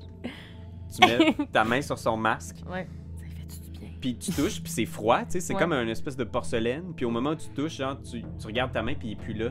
[0.90, 2.86] Tu mets ta main sur son masque, Ouais.
[3.16, 3.88] Ça fait du bien.
[4.00, 5.60] puis tu touches, puis c'est froid, tu sais, c'est Ouais.
[5.60, 8.72] comme une espèce de porcelaine, puis au moment où tu touches, genre, tu, tu regardes
[8.72, 9.50] ta main, puis il est plus là.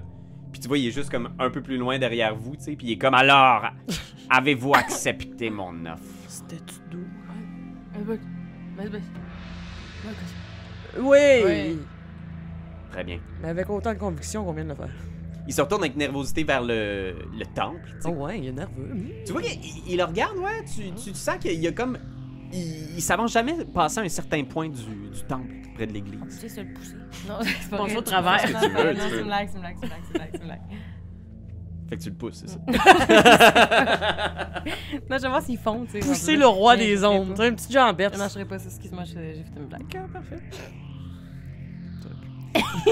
[0.52, 2.76] Puis tu vois, il est juste comme un peu plus loin derrière vous, tu sais,
[2.76, 3.66] puis il est comme alors,
[4.30, 6.04] avez-vous accepté mon offre?
[6.28, 7.06] C'était-tu doux?
[10.98, 11.42] Oui!
[11.46, 11.80] Oui.
[12.92, 13.20] Très bien.
[13.42, 14.90] Mais avec autant de conviction qu'on vient de le faire.
[15.48, 18.08] Il se retourne avec nervosité vers le, le temple, tu sais.
[18.10, 18.92] Oh ouais, il est nerveux.
[19.26, 21.98] Tu vois qu'il il- il le regarde, ouais, tu, tu sens qu'il y a comme...
[22.52, 26.20] Il, il s'avance jamais passer à un certain point du, du temple, près de l'église.
[26.30, 26.96] Tu sais se le pousser.
[27.28, 28.48] Non, c'est pas au travers.
[28.52, 30.40] Non, tu veux, non, tu c'est une blague, c'est une blague, c'est une blague, c'est
[30.42, 30.62] une blague.
[31.90, 32.60] Fait que tu le pousses, c'est ça.
[35.10, 36.00] Non, je vais voir s'ils font, tu sais.
[36.08, 37.34] Pousser le roi Mais je des pas.
[37.36, 38.14] T'as une petite jambette.
[38.14, 39.82] Je marcherai pas ça, excuse-moi, j'ai j'ai fait une blague.
[39.84, 40.40] Ok, parfait.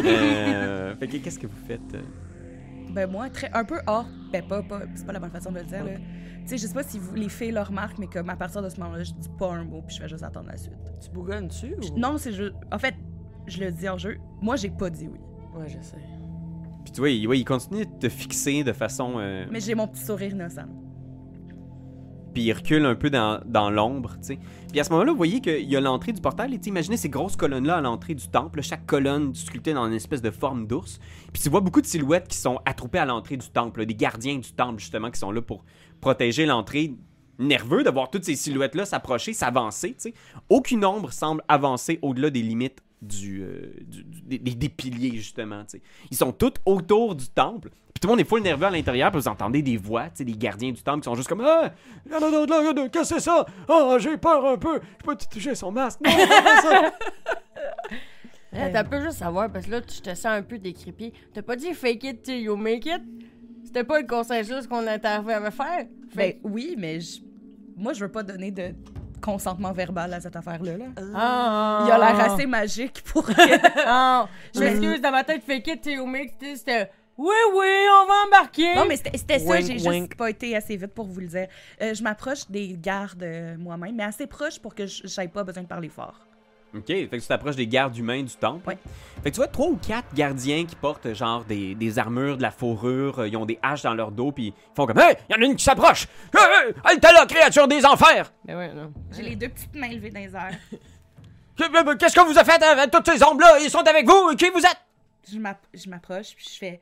[0.04, 2.02] euh, fait que qu'est-ce que vous faites euh?
[2.90, 4.08] Ben moi, très, un peu hors.
[4.32, 5.92] Ben pas, pas c'est pas la bonne façon de le dire, là.
[5.96, 8.62] Tu sais, je sais pas si vous, les filles le remarquent, mais comme à partir
[8.62, 10.78] de ce moment-là, je dis pas un mot, puis je fais juste attendre la suite.
[11.02, 12.00] Tu bougonnes dessus ou...
[12.00, 12.54] Non, c'est juste.
[12.72, 12.96] En fait,
[13.48, 14.18] je le dis en jeu.
[14.42, 15.20] Moi, j'ai pas dit oui.
[15.56, 15.98] Ouais, je sais.
[16.86, 19.16] Puis tu vois, il, ouais, il continue de te fixer de façon...
[19.18, 20.68] euh, Mais j'ai mon petit sourire innocent.
[22.38, 24.40] Puis il un peu dans, dans l'ombre, tu sais.
[24.70, 27.10] Puis à ce moment-là, vous voyez qu'il y a l'entrée du portail, et imaginez ces
[27.10, 31.00] grosses colonnes-là à l'entrée du temple, chaque colonne sculptée dans une espèce de forme d'ours.
[31.34, 34.38] Puis tu vois beaucoup de silhouettes qui sont attroupées à l'entrée du temple, des gardiens
[34.38, 35.66] du temple, justement, qui sont là pour
[36.00, 36.94] protéger l'entrée.
[37.40, 39.96] Nerveux de voir toutes ces silhouettes-là s'approcher, s'avancer.
[40.48, 45.64] Aucune ombre semble avancer au-delà des limites du, euh, du- du- des, des- piliers, justement.
[46.10, 47.70] Ils sont tous autour du temple.
[47.94, 50.34] Puis tout le monde est full nerveux à l'intérieur, puis vous entendez des voix, des
[50.34, 51.74] gardiens du temple qui sont juste comme Ah,
[52.06, 53.46] il y en a d'autres là, regarde, qu'est-ce que c'est ça?
[53.68, 56.00] Ah, j'ai peur un peu, je peux te toucher son masque.
[56.06, 56.94] Non, pas ça.
[58.52, 61.14] T'as peu juste savoir, parce que là, tu te sens un peu décrépit.
[61.34, 63.02] T'as pas dit fake it till you make it?
[63.64, 65.86] C'était pas le consensus qu'on était arrivé à faire?
[66.16, 67.22] Ben oui, mais je-
[67.76, 68.74] moi, je veux pas donner de
[69.22, 70.78] consentement verbal à cette affaire-là.
[70.78, 70.86] Là.
[71.16, 73.34] Ah, Il a l'air assez magique pour que...
[73.86, 77.66] Ah, je m'excuse, dans ma tête, fake it till make it, c'était oui, oui,
[78.04, 78.76] on va embarquer.
[78.76, 81.48] Non, mais c'était ça, j'ai juste pas été assez vite pour vous le dire.
[81.82, 85.44] Euh, je m'approche des gardes euh, moi-même, mais assez proche pour que je- j'aie pas
[85.44, 86.27] besoin de parler fort.
[86.78, 88.68] Ok, fait que tu t'approches des gardes humains du temple.
[88.68, 88.78] Ouais.
[89.24, 92.42] Fait que tu vois trois ou quatre gardiens qui portent genre des, des armures, de
[92.42, 95.16] la fourrure, euh, ils ont des haches dans leur dos, puis ils font comme Hey,
[95.30, 96.08] y en a une qui s'approche!
[96.36, 98.32] Hey, hey, elle t'a là, créature des enfers!
[98.46, 98.92] Mais ouais, non.
[99.12, 100.58] J'ai les deux petites mains levées dans les airs.
[101.58, 103.58] Que- Qu'est-ce que vous a fait avec toutes ces ombres-là?
[103.62, 104.36] Ils sont avec vous?
[104.36, 104.78] Qui vous êtes?
[105.32, 106.80] Je m'app- je m'approche, puis je fais...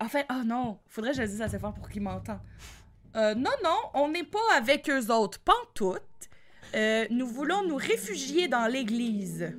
[0.00, 2.38] En fait, oh non, faudrait que je le dise assez fort pour qu'ils m'entendent.
[3.16, 6.02] Euh, non, non, on n'est pas avec eux autres, pantoute.
[6.74, 9.52] Euh, nous voulons nous réfugier dans l'église.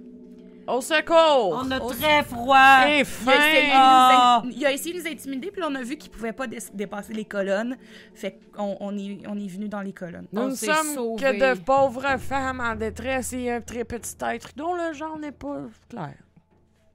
[0.68, 1.58] Au secours!
[1.64, 2.82] On a Oh, très froid.
[2.90, 5.74] Et Il a, essayé de nous in- il a essayé de nous intimider, puis on
[5.76, 7.78] a vu qu'il pouvait pas dé- dépasser les colonnes.
[8.14, 10.28] Fait qu'on on est, on est venu dans les colonnes.
[10.34, 11.24] Nous ne sommes sauvés.
[11.24, 15.32] que de pauvres femmes en détresse et un très petit être dont le genre n'est
[15.32, 16.16] pas clair.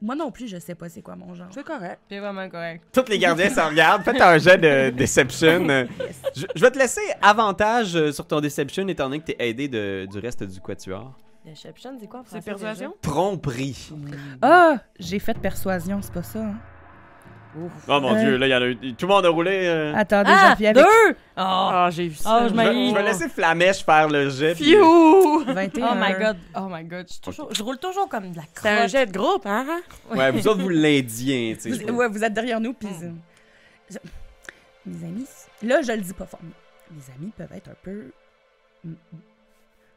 [0.03, 1.47] Moi non plus, je sais pas c'est quoi mon genre.
[1.51, 2.01] C'est correct.
[2.09, 2.83] C'est vraiment correct.
[2.93, 4.03] Tous les gardiens s'en regardent.
[4.03, 5.65] Faites un jet de Deception.
[6.35, 9.69] Je, je vais te laisser avantage euh, sur ton Deception étant donné que t'es aidé
[9.69, 11.13] de- du reste du quatuor.
[11.47, 12.95] Deception, c'est quoi en C'est persuasion?
[13.01, 13.91] Tromperie.
[14.43, 16.41] Ah, j'ai fait persuasion, c'est pas ça.
[16.41, 16.55] hein.
[17.89, 18.21] Oh mon Euh.
[18.21, 18.77] dieu, là, il y en a eu.
[18.95, 19.67] Tout le monde a roulé.
[19.67, 19.95] euh.
[19.95, 20.41] Attendez, déjà?
[20.43, 21.11] Ah, j'appuie avec deux!
[21.11, 22.31] Oh, Ah, j'ai vu ça.
[22.35, 24.55] Ah, je Je m'en- vais, je vais laisser Flamèche faire le jet.
[24.55, 25.45] puis- Fiou!
[25.47, 25.89] 21.
[25.93, 28.43] oh my god, oh my god, je, suis toujours- je roule toujours comme de la
[28.55, 28.89] C'est un crotte.
[28.91, 29.67] jet de groupe, hein?
[30.11, 31.57] Ouais, vous autres, vous l'indiez.
[31.61, 32.89] tu sais, je Vous, ouais, vous êtes derrière nous, puis...
[32.89, 33.05] Mm.
[33.05, 33.11] euh,
[33.91, 33.99] je-
[34.91, 35.27] Mes amis,
[35.63, 36.51] là, je le dis pas fort, mais
[36.97, 38.11] mes amis peuvent être un peu...
[38.85, 38.93] mm,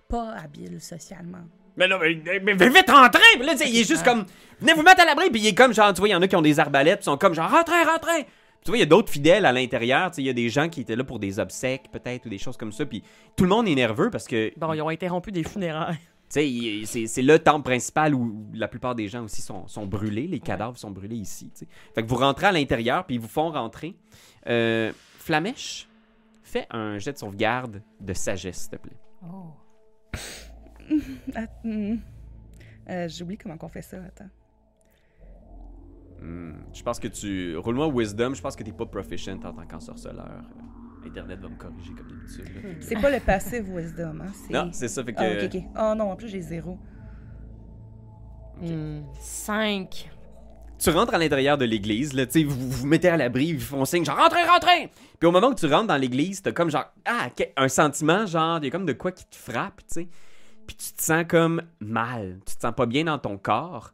[0.10, 1.40] pas habiles socialement.
[1.78, 3.22] Mais non, mais, mais, mais vite rentrer!
[3.38, 4.26] Puis là, tu sais, il est juste comme.
[4.60, 5.30] Venez vous mettre à l'abri!
[5.30, 7.00] Puis il est comme, genre, tu vois, il y en a qui ont des arbalètes,
[7.00, 8.24] puis ils sont comme, genre, rentrez, rentrez!
[8.24, 10.34] Puis tu vois, il y a d'autres fidèles à l'intérieur, tu sais, il y a
[10.34, 12.86] des gens qui étaient là pour des obsèques, peut-être, ou des choses comme ça.
[12.86, 13.04] Puis
[13.36, 16.00] tout le monde est nerveux parce que, tu Bon, ils ont interrompu des funérailles.
[16.30, 19.86] sais, il- c'est c'est le temple principal où la plupart des gens aussi sont, sont
[19.86, 21.68] brûlés, les cadavres sont brûlés ici, tu sais.
[21.94, 23.96] Fait que vous rentrez à l'intérieur, puis ils vous font rentrer.
[24.48, 25.88] Euh, Flamèche,
[26.44, 28.98] fais un jet de sauvegarde de sagesse, s'il te plaît.
[29.24, 29.48] Oh.
[31.64, 31.96] Hmm.
[32.90, 34.30] Euh, J'oublie comment on fait ça, attends.
[36.22, 37.58] Hmm, je pense que tu.
[37.58, 40.28] Roule-moi Wisdom, je pense que t'es pas proficient en tant qu'ensorceleur.
[40.30, 42.46] Euh, Internet va me corriger comme d'habitude.
[42.64, 42.70] là.
[42.80, 44.32] C'est pas le passive wisdom, hein?
[44.34, 45.20] c'est- Non, c'est ça, fait que.
[45.22, 45.62] Ah, ok, ok.
[45.78, 46.78] Oh non, en plus, j'ai zéro.
[48.62, 50.10] Hmm, Cinq.
[50.78, 53.60] Tu rentres à l'intérieur de l'église, là, tu sais, vous vous mettez à l'abri, ils
[53.60, 54.90] font signe, genre, rentrez, rentrez!
[55.20, 58.26] Puis au moment où tu rentres dans l'église, t'as comme genre, ah, que- un sentiment,
[58.26, 60.08] genre, il y a comme de quoi qui te frappe, tu sais.
[60.68, 63.92] Puis tu te sens comme mal, tu te sens pas bien dans ton corps,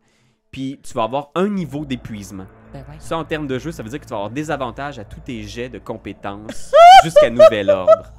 [0.51, 2.47] puis tu vas avoir un niveau d'épuisement.
[2.73, 2.95] Ben ouais.
[2.99, 5.03] Ça, en termes de jeu, ça veut dire que tu vas avoir des avantages à
[5.03, 6.71] tous tes jets de compétences
[7.03, 8.13] jusqu'à nouvel ordre.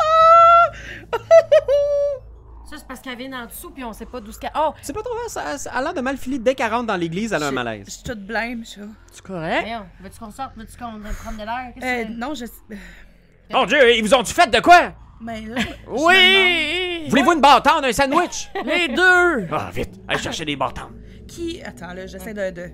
[2.73, 4.53] Ça, c'est parce qu'elle vient en dessous, puis on sait pas d'où ce qu'elle.
[4.57, 4.73] Oh!
[4.81, 6.39] C'est pas trop vrai, ça, ça a l'air de mal filer.
[6.39, 7.85] Dès qu'elle rentre dans l'église, elle a un malaise.
[7.87, 8.81] Je suis toute blême, ça.
[9.11, 9.67] C'est correct?
[10.01, 10.53] Veux-tu qu'on sorte?
[10.57, 11.73] Veux-tu qu'on prenne de l'air?
[11.83, 12.47] Euh, non, je...
[13.53, 14.95] Mon Dieu, ils vous ont-tu fait de quoi?
[15.25, 17.07] Mais là, Oui!
[17.09, 18.49] Voulez-vous une bâtonne, un sandwich?
[18.65, 19.47] Les deux!
[19.53, 20.91] Ah, vite, allez chercher des bâtons.
[21.29, 21.63] qui...
[21.65, 22.71] Attends, là, j'essaie de, de...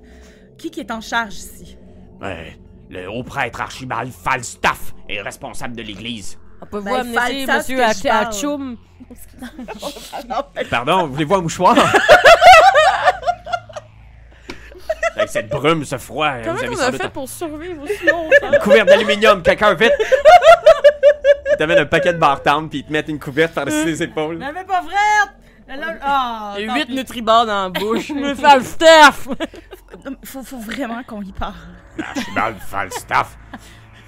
[0.57, 1.77] Qui qui est en charge ici?
[2.91, 6.39] Le haut prêtre Archibald Falstaff est responsable de l'église.
[6.63, 7.77] On peut Ben, vous amener monsieur
[8.09, 8.27] parle.
[8.29, 8.77] Hachoum?
[10.71, 11.77] Pardon, voulez-vous un mouchoir?
[15.17, 18.53] Avec cette brume, ce froid, Comment vous avez on a fait pour survivre aussi longtemps?
[18.53, 19.93] une couverte d'aluminium, quelqu'un vite!
[21.59, 24.39] T'amènent un paquet de bartendres puis ils te mettent une couverte par-dessus les épaules.
[24.39, 24.83] L'avais pas
[25.69, 26.95] y a tant 8 pis.
[26.95, 28.11] Nutribars dans la bouche.
[28.15, 29.29] Me Falstaff!
[30.25, 31.55] Faut, faut vraiment qu'on y parle.
[32.01, 33.37] Archibald Falstaff.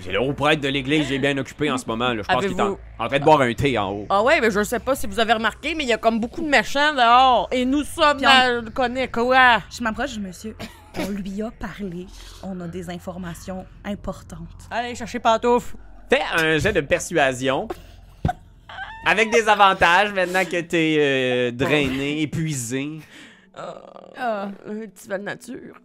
[0.00, 2.08] C'est le haut prêtre de l'église, j'ai bien occupé en ce moment.
[2.08, 2.22] Là.
[2.22, 4.06] Je pense qu'il est en, train de boire un thé en haut.
[4.08, 6.20] Ah ouais, mais je sais pas si vous avez remarqué, mais il y a comme
[6.20, 7.48] beaucoup de méchants dehors.
[7.52, 9.58] Et nous sommes on- dans le connaît quoi?
[9.70, 10.56] Je m'approche du monsieur.
[10.98, 12.06] On lui a parlé.
[12.42, 14.68] On a des informations importantes.
[14.70, 15.76] Allez, chercher pantoufle.
[16.10, 17.68] Fais un jet de persuasion.
[19.06, 23.00] Avec des avantages maintenant que t'es euh, drainé, épuisé.
[23.54, 24.50] Ah.
[24.68, 25.76] Un petit val de nature.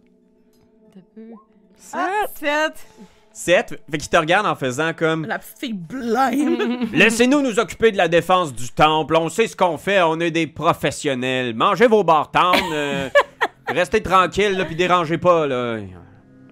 [1.92, 2.86] Ah, sept.
[3.32, 3.82] 7.
[3.90, 6.88] Fait qu'il te regarde en faisant comme La petite fille blême.
[6.92, 9.14] Laissez-nous nous occuper de la défense du temple.
[9.16, 10.00] On sait ce qu'on fait.
[10.02, 11.54] On est des professionnels.
[11.54, 12.56] Mangez vos bartendes.
[12.72, 13.10] euh,
[13.68, 15.76] restez tranquilles, là, puis dérangez pas, là.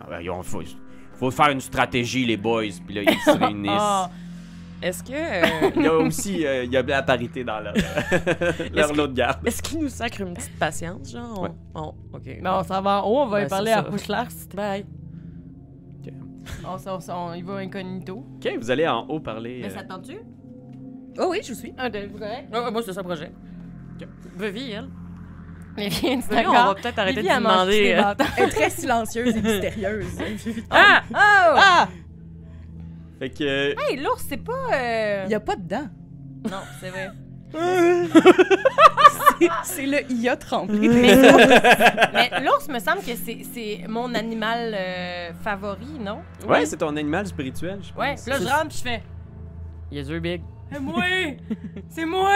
[0.00, 0.62] Ah ben, il faut,
[1.24, 2.62] faut faire une stratégie, les boys.
[2.86, 3.70] Puis là, ils se réunissent.
[3.78, 4.10] Ah.
[4.82, 5.12] Est-ce que.
[5.12, 7.74] euh, Il y a aussi euh, il y a de la parité dans leur,
[8.74, 9.38] leur lot de garde.
[9.46, 11.40] Est-ce qu'il nous sacre une petite patience, genre?
[11.42, 11.48] Ouais.
[11.74, 11.80] On...
[12.12, 12.38] on- ok.
[12.42, 13.82] Non, on s'en va en haut, on va Ben, y parler à ça.
[13.84, 14.28] Pouchlars.
[14.54, 14.84] Bye.
[16.68, 18.26] On, s'en- on, s'en- on y va incognito.
[18.36, 19.60] Ok, vous allez en haut parler.
[19.62, 20.18] Mais euh, ça te tente-tu?
[21.18, 21.72] Oh oui, je vous suis.
[21.78, 22.48] Un, deux, vous correct?
[22.52, 23.32] Ah, moi, c'est ça le projet.
[24.38, 24.88] Vivi, elle.
[25.76, 27.94] Mais viens, tu Vivi, on va peut-être arrêter de lui demander.
[27.98, 30.06] euh, Elle est très silencieuse et mystérieuse.
[30.70, 31.02] Ah!
[31.10, 31.14] Oh!
[31.16, 31.88] Ah!
[33.18, 33.44] Fait que.
[33.44, 34.52] euh, Hey, l'ours, c'est pas.
[34.74, 35.88] euh, Il y a pas de dents.
[36.50, 37.10] Non, c'est vrai.
[39.64, 40.72] C'est- le IA trempé.
[40.78, 46.20] Mais l'ours, me semble que c'est- c'est mon animal euh, favori, non?
[46.48, 47.98] Ouais, c'est ton animal spirituel, je pense.
[48.00, 49.02] Ouais, là, je rentre, je fais.
[49.90, 50.42] Il a les yeux big.
[50.74, 51.02] C'est moi!
[51.88, 52.32] C'est moi!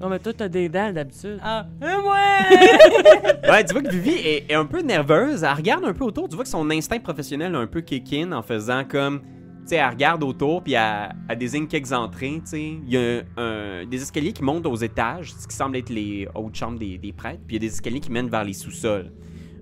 [0.00, 1.38] Non, mais toi, t'as des dents d'habitude.
[1.42, 2.16] Ah, c'est moi!
[3.50, 5.42] Ouais, tu vois que Vivi est, est un peu nerveuse.
[5.44, 6.28] Elle regarde un peu autour.
[6.28, 9.20] Tu vois que son instinct professionnel a un peu kick in en faisant comme.
[9.20, 12.40] Tu sais, elle regarde autour puis elle, elle désigne quelques entrées.
[12.44, 15.76] Tu sais, il y a un- des escaliers qui montent aux étages, ce qui semble
[15.76, 17.42] être les hautes chambres des, des prêtres.
[17.46, 19.12] Puis il y a des escaliers qui mènent vers les sous-sols,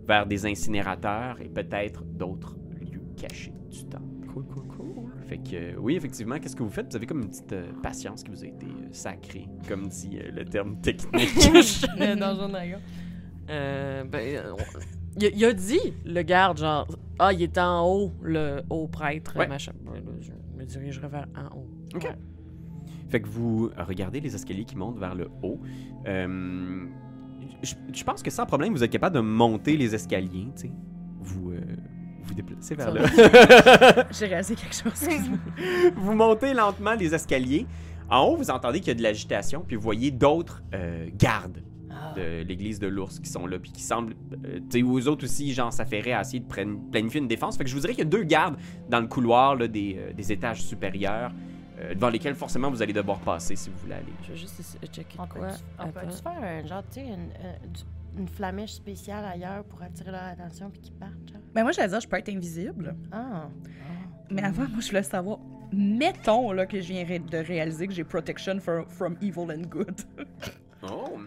[0.06, 3.98] vers des incinérateurs et peut-être d'autres lieux cachés du temps.
[5.30, 6.90] Fait que, euh, oui, effectivement, qu'est-ce que vous faites?
[6.90, 10.18] Vous avez comme une petite euh, patience qui vous a été euh, sacrée, comme dit
[10.34, 11.30] le terme technique.
[12.18, 12.78] Donjon dragon.
[13.48, 14.42] Euh, ben,
[15.20, 16.88] Il, a- il a dit, le garde, genre,
[17.20, 19.46] ah, il est en haut, le haut prêtre, Ouais.
[19.46, 19.70] machin.
[19.86, 21.68] Ouais, là, je me dirigerai vers en haut.
[21.94, 22.12] Ok.
[23.08, 25.60] Fait que vous regardez les escaliers qui montent vers le haut.
[26.08, 26.86] Euh,
[27.62, 30.72] je, je pense que sans problème, vous êtes capable de monter les escaliers, tu sais.
[31.20, 31.60] Vous euh,
[32.30, 34.06] vous déplacez vers Ça là.
[34.10, 35.08] J'ai réalisé quelque chose.
[35.96, 37.66] vous montez lentement les escaliers.
[38.08, 41.62] En haut, vous entendez qu'il y a de l'agitation, puis vous voyez d'autres euh, gardes
[41.92, 42.12] Ah.
[42.16, 44.14] de l'église de l'ours qui sont là, puis qui semblent,
[44.44, 46.46] euh, tu sais, aux autres aussi, genre, s'affairer à essayer de
[46.90, 47.56] planifier une défense.
[47.56, 48.56] Fait que je vous dirais qu'il y a deux gardes
[48.88, 51.30] dans le couloir là, des, euh, des étages supérieurs,
[51.78, 54.12] euh, devant lesquels forcément vous allez devoir passer si vous voulez aller.
[54.24, 55.46] Je vais juste essayer de checker On quoi.
[55.48, 57.06] peut-tu on peut-tu faire un genre, tu sais,
[58.18, 61.40] une, flamèche spéciale ailleurs pour attirer leur attention puis qu'ils partent, genre?
[61.54, 62.94] Ben moi, j'allais dire, je peux être invisible.
[63.12, 63.48] Ah.
[64.30, 65.38] Mais avant, moi, je voulais savoir.
[65.72, 70.00] Mettons là, que je viens de réaliser que j'ai protection for- from evil and good.
[70.82, 71.18] Oh!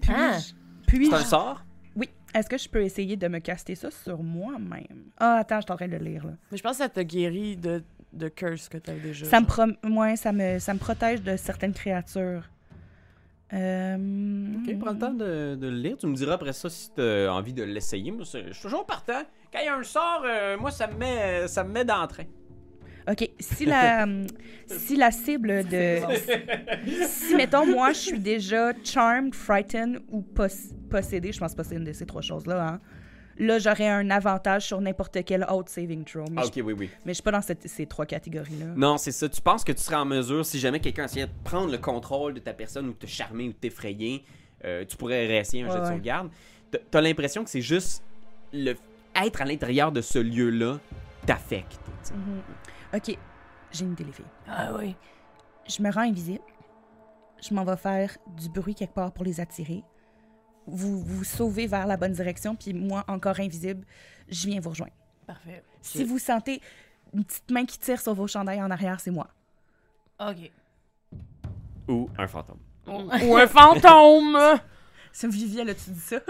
[0.00, 0.38] Puis, Ah.
[0.86, 1.64] puis C'est un sort?
[1.94, 2.08] Oui.
[2.34, 5.10] Est-ce que je peux essayer de me caster ça sur moi-même?
[5.18, 6.32] Ah, attends, je suis en train de le lire, là.
[6.50, 7.82] Mais je pense que ça te guérit de,
[8.14, 9.26] de curse que t'as déjà.
[9.26, 12.48] Ça me, prom- ouais, ça, me, ça me protège de certaines créatures.
[13.52, 13.96] Euh...
[14.66, 15.96] Ok, prends le temps de, de le lire.
[15.98, 18.12] Tu me diras après ça si tu as envie de l'essayer.
[18.20, 19.22] Je suis toujours partant.
[19.52, 22.00] Quand il y a un sort, euh, moi, ça me met, ça me met dans
[22.02, 22.24] le train.
[23.10, 23.28] OK.
[23.40, 24.06] Si la,
[24.66, 25.98] si la cible de.
[27.06, 31.68] si, mettons, moi, je suis déjà charmed, frightened ou pos- possédée, je pense pas que
[31.68, 32.80] c'est une de ces trois choses-là, hein.
[33.38, 36.24] Là, j'aurais un avantage sur n'importe quel autre saving throw.
[36.30, 36.90] Mais, Ah, je, ok, oui, oui.
[37.04, 38.66] mais je suis pas dans cette- ces trois catégories-là.
[38.76, 39.28] Non, c'est ça.
[39.28, 42.34] Tu penses que tu serais en mesure, si jamais quelqu'un essayait de prendre le contrôle
[42.34, 44.24] de ta personne ou de te charmer ou de t'effrayer,
[44.64, 45.90] euh, tu pourrais réessayer un jet Ouais, de ouais.
[45.92, 46.30] sauvegarde.
[46.90, 48.02] T'as- l'impression que c'est juste
[48.52, 48.74] le
[49.14, 50.78] être à l'intérieur de ce lieu-là
[51.26, 51.78] t'affecte.
[52.14, 52.42] Mhm.
[52.94, 53.18] OK.
[53.72, 54.24] J'ai une idée, les filles.
[54.48, 54.94] Ah oui.
[55.68, 56.40] Je me rends invisible.
[57.46, 59.82] Je m'en vais faire du bruit quelque part pour les attirer.
[60.66, 63.84] Vous vous sauvez vers la bonne direction, puis moi, encore invisible,
[64.28, 64.92] je viens vous rejoindre.
[65.26, 65.62] Parfait.
[65.80, 66.60] Si vous sentez
[67.12, 69.28] une petite main qui tire sur vos chandails en arrière, c'est moi.
[70.20, 70.50] OK.
[71.88, 72.58] Ou un fantôme.
[72.86, 74.38] Ou un fantôme!
[75.14, 76.20] C'est Vivienne, as-tu dit ça?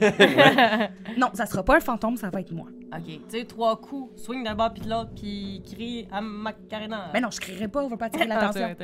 [1.16, 2.68] non, ça sera pas un fantôme, ça va être moi.
[2.92, 3.04] OK.
[3.04, 7.10] Tu sais, trois coups, swing d'un bord puis de l'autre, puis crie à Macarena.
[7.12, 8.76] Mais non, je crierai pas, on va pas attirer Ah, l'attention.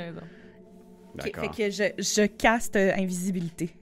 [1.14, 1.44] D'accord.
[1.44, 3.76] fait que je, je caste euh, invisibilité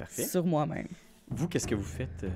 [0.00, 0.24] Parfait.
[0.24, 0.88] sur moi-même.
[1.28, 2.24] Vous, qu'est-ce que vous faites?
[2.24, 2.28] euh?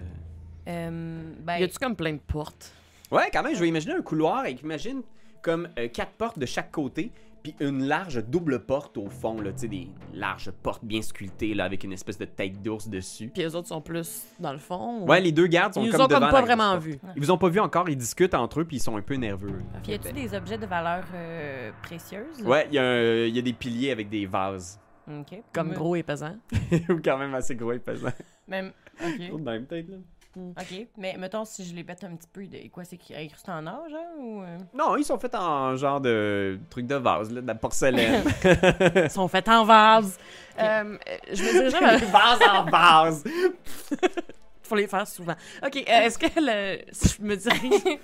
[0.69, 2.73] Euh, ben, Y a-tu comme plein de portes?
[3.11, 5.03] Ouais, quand même, je vais imaginer un couloir avec, imagine,
[5.43, 9.53] comme euh, quatre portes de chaque côté, puis une large double porte au fond, là,
[9.53, 13.29] tu sais, des larges portes bien sculptées, là, avec une espèce de tête d'ours dessus.
[13.29, 15.03] Puis les autres sont plus dans le fond?
[15.03, 16.73] ou- Ouais, les deux gardes sont Ils nous comme ont comme devant pas la vraiment
[16.73, 16.97] grosse vus.
[16.97, 17.13] porte.
[17.17, 19.17] Ils vous ont pas vu encore, ils discutent entre eux, puis ils sont un peu
[19.17, 19.61] nerveux.
[19.83, 22.41] Puis y a-tu des objets de valeur euh, précieuse?
[22.43, 24.81] Ouais, il y, a un- il y a des piliers avec des vases.
[25.53, 26.37] Comme Mais- gros et pesant.
[26.89, 28.13] Ou quand même assez gros et pesant.
[28.49, 28.73] Même...
[29.03, 29.41] OK.
[29.41, 29.97] même tête, là.
[30.37, 30.87] OK.
[30.99, 32.69] Mais mettons, si je les pète un petit peu, de...
[32.69, 34.43] quoi, c'est qu'ils incrustent en or, genre, ou...
[34.43, 34.59] euh?
[34.75, 38.25] Non, ils sont faits en genre de truc de vase, là, de la porcelaine.
[38.97, 40.19] Ils sont faits en vase.
[40.59, 40.99] Euh,
[41.33, 42.11] je me dirigeais vers...
[42.11, 43.25] vase en vase!
[44.63, 45.37] faut les faire souvent.
[45.65, 46.83] OK, euh, est-ce que le...
[46.91, 47.99] si je me dirige...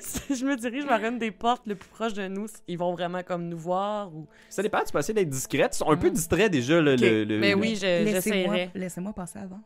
[0.00, 2.92] si je me dirige vers une des portes le plus proche de nous, ils vont
[2.92, 4.26] vraiment comme nous voir ou...
[4.48, 5.74] Ça dépend, tu peux essayer d'être discrète.
[5.74, 7.00] Ils sont un peu distraits déjà, le, Ok.
[7.00, 9.60] le- le- Mais le- oui, je- Laissez-moi passer avant.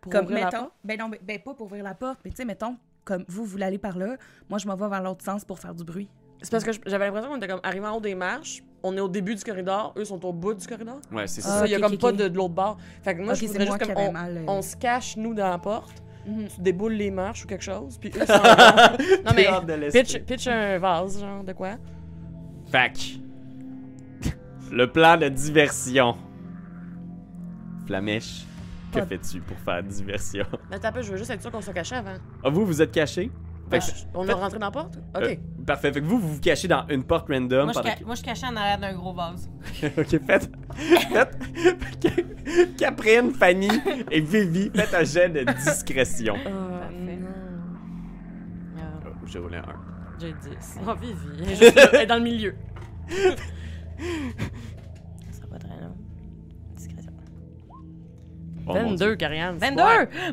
[0.00, 0.72] Pour Comme, ouvrir la mettons, porte?
[0.84, 3.44] ben non, ben, ben pas pour ouvrir la porte, mais tu sais, mettons, comme vous,
[3.44, 4.16] vous voulez aller par là,
[4.48, 6.08] moi, je m'en vais vers l'autre sens pour faire du bruit.
[6.40, 9.00] C'est parce que j'avais l'impression qu'on était comme arrivé en haut des marches, on est
[9.00, 11.00] au début du corridor, eux sont au bout du corridor.
[11.10, 11.66] Ouais, c'est Ah, ça.
[11.66, 12.76] il y a comme pas de, de l'autre bord.
[13.02, 14.44] Fait que moi, je c'est voudrais juste comme on, mal, euh.
[14.46, 18.10] on se cache, nous, dans la porte, Tu déboules les marches ou quelque chose, puis
[18.14, 18.32] eux sont...
[19.24, 21.76] non, mais pitch, pitch un vase, genre, de quoi?
[22.70, 23.18] Fac.
[24.70, 26.16] Le plan de diversion.
[27.86, 28.44] Flamèche,
[28.92, 30.44] que fais-tu pour faire diversion?
[30.70, 32.16] Mais t'as peu, je veux juste être sûr qu'on soit caché avant.
[32.44, 33.30] Ah, vous, vous êtes caché?
[33.70, 34.96] Fait que- que- on fait- est rentré dans la porte?
[35.16, 35.22] OK.
[35.22, 35.34] Euh,
[35.66, 35.92] parfait.
[35.92, 37.64] Fait que vous, vous vous cachez dans une porte random.
[37.64, 39.48] Moi, je, pendant ca- moi, je suis caché en arrière d'un gros vase.
[39.80, 40.50] que- ok, faites.
[41.12, 41.36] faites.
[42.78, 43.68] Caprine, Fanny
[44.10, 46.34] et Vivi, faites un jet de discrétion.
[46.46, 47.18] Euh, Parfait.
[47.20, 47.28] non.
[48.78, 49.64] Ah, Oh, J'ai roulé un 1.
[50.20, 50.78] J'ai 10.
[50.86, 51.14] Oh, Vivi.
[51.42, 52.54] Elle est juste là, elle est dans le milieu.
[53.08, 53.14] Ça
[55.32, 55.94] sera pas très long.
[56.76, 57.12] Discrétion.
[58.66, 59.56] Oh, mon 22, Karianne.
[59.58, 59.82] 22!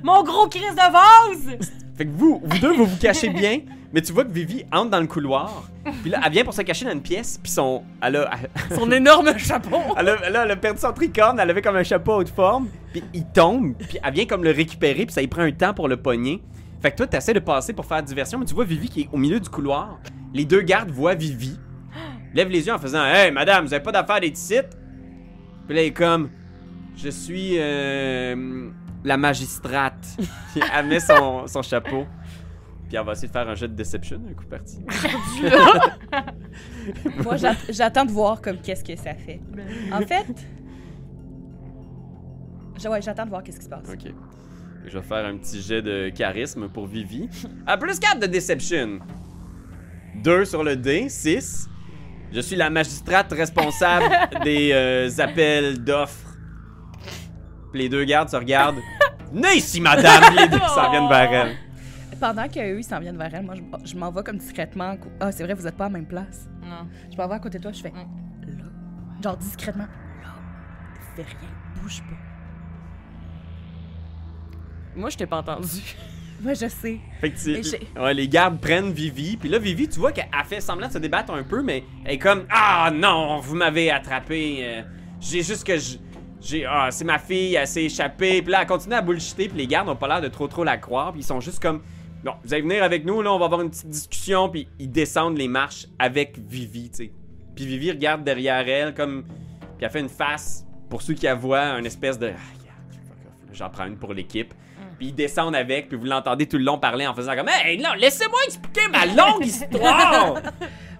[0.03, 1.57] Mon gros crise de vase!
[1.97, 3.59] Fait que vous, vous deux, vous vous cachez bien,
[3.93, 5.63] mais tu vois que Vivi entre dans le couloir,
[6.01, 8.31] puis là, elle vient pour se cacher dans une pièce, puis son, elle a,
[8.75, 9.77] Son énorme chapeau.
[9.97, 12.17] elle a, elle a- elle a perdu son tricorne, elle avait comme un chapeau à
[12.17, 15.43] haute forme, puis il tombe, puis elle vient comme le récupérer, puis ça lui prend
[15.43, 16.41] un temps pour le pogner.
[16.81, 19.09] Fait que toi, t'essaies de passer pour faire diversion, mais tu vois Vivi qui est
[19.13, 19.97] au milieu du couloir.
[20.33, 21.57] Les deux gardes voient Vivi,
[22.33, 24.55] lèvent les yeux en faisant Hey, madame, vous avez pas d'affaire d'être ici?
[25.65, 26.29] Puis là, il est comme
[26.97, 27.53] Je suis.
[27.57, 28.69] euh,
[29.05, 30.05] la magistrate.
[30.53, 32.05] Puis elle met son, son chapeau.
[32.89, 34.79] Puis elle va essayer de faire un jeu de deception, un coup parti.
[37.23, 39.39] Moi, j'at- j'attends de voir comme qu'est-ce que ça fait.
[39.91, 40.25] En fait,
[42.81, 43.87] je- ouais, j'attends de voir qu'est-ce qui se passe.
[43.91, 44.11] Ok.
[44.85, 47.27] Je vais faire un petit jet de charisme pour Vivi.
[47.65, 48.99] À plus 4 de deception.
[50.23, 51.67] 2 sur le dé, 6.
[52.31, 54.05] Je suis la magistrate responsable
[54.43, 56.35] des euh, appels d'offres.
[57.71, 58.79] Puis les deux gardes se regardent.
[59.31, 60.23] Venez ici, madame!
[60.37, 61.57] Les deux s'en viennent vers elle.
[62.19, 63.61] Pendant qu'eux, ils s'en viennent vers elle, moi, je,
[63.91, 64.95] je m'en vais comme discrètement.
[65.19, 66.47] Ah, c'est vrai, vous êtes pas à la même place.
[66.61, 66.87] Non.
[67.11, 67.95] Je m'en vais à côté de toi, je fais Mm.
[68.57, 68.63] là.
[69.23, 69.83] Genre discrètement.
[70.23, 70.29] Là.
[71.15, 71.49] Fais rien,
[71.81, 72.15] bouge pas.
[74.95, 75.67] Moi, je t'ai pas entendu.
[76.41, 76.99] Moi, je sais.
[77.21, 80.43] Fait que tu- ouais, les gardes prennent Vivi, puis là Vivi, tu vois qu'elle a
[80.43, 83.89] fait semblant de se débattre un peu, mais elle est comme ah non, vous m'avez
[83.89, 84.57] attrapé.
[84.61, 84.81] euh,
[85.21, 85.97] j'ai juste que je
[86.41, 88.41] j'ai ah c'est ma fille, elle s'est échappée.
[88.41, 90.63] Puis là elle continue à bullshiter, puis les gardes ont pas l'air de trop trop
[90.63, 91.81] la croire, puis ils sont juste comme
[92.23, 94.91] bon, vous allez venir avec nous là, on va avoir une petite discussion, puis ils
[94.91, 97.11] descendent les marches avec Vivi, tu sais.
[97.55, 99.23] Puis Vivi regarde derrière elle comme
[99.77, 102.55] puis elle fait une face pour ceux qui la voient, un espèce de ah,
[103.51, 104.53] j'en prends une pour l'équipe.
[104.97, 107.77] Puis ils descendent avec, puis vous l'entendez tout le long parler en faisant comme Hey,
[107.77, 110.41] non, laissez-moi expliquer ma longue histoire!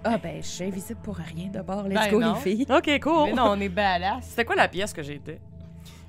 [0.04, 1.84] Ah, ben, je suis invisible pour rien d'abord.
[1.88, 2.34] Let's Ben go, non.
[2.34, 2.66] les filles.
[2.70, 3.24] Ok, cool.
[3.26, 4.24] Mais non, on est badass.
[4.28, 5.40] C'était quoi la pièce que j'étais?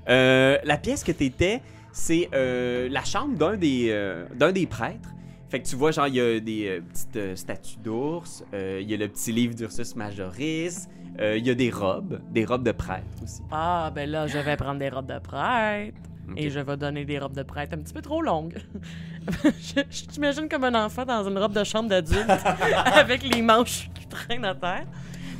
[0.08, 1.60] Euh, la pièce que t'étais,
[1.92, 5.08] c'est euh, la chambre d'un des, euh, d'un des prêtres.
[5.50, 8.78] Fait que tu vois, genre, il y a des euh, petites euh, statues d'ours, euh,
[8.82, 10.88] il y a le petit livre d'Ursus Majoris,
[11.20, 13.40] euh, il y a des robes, des robes de prêtre aussi.
[13.50, 15.96] Ah, ben là, je vais prendre des robes de prêtre.
[16.36, 18.58] Et je vais donner des robes de prêtre un petit peu trop longues.
[19.42, 22.28] je je t'imagine comme un enfant dans une robe de chambre d'adulte
[22.84, 24.84] avec les manches qui traînent à terre.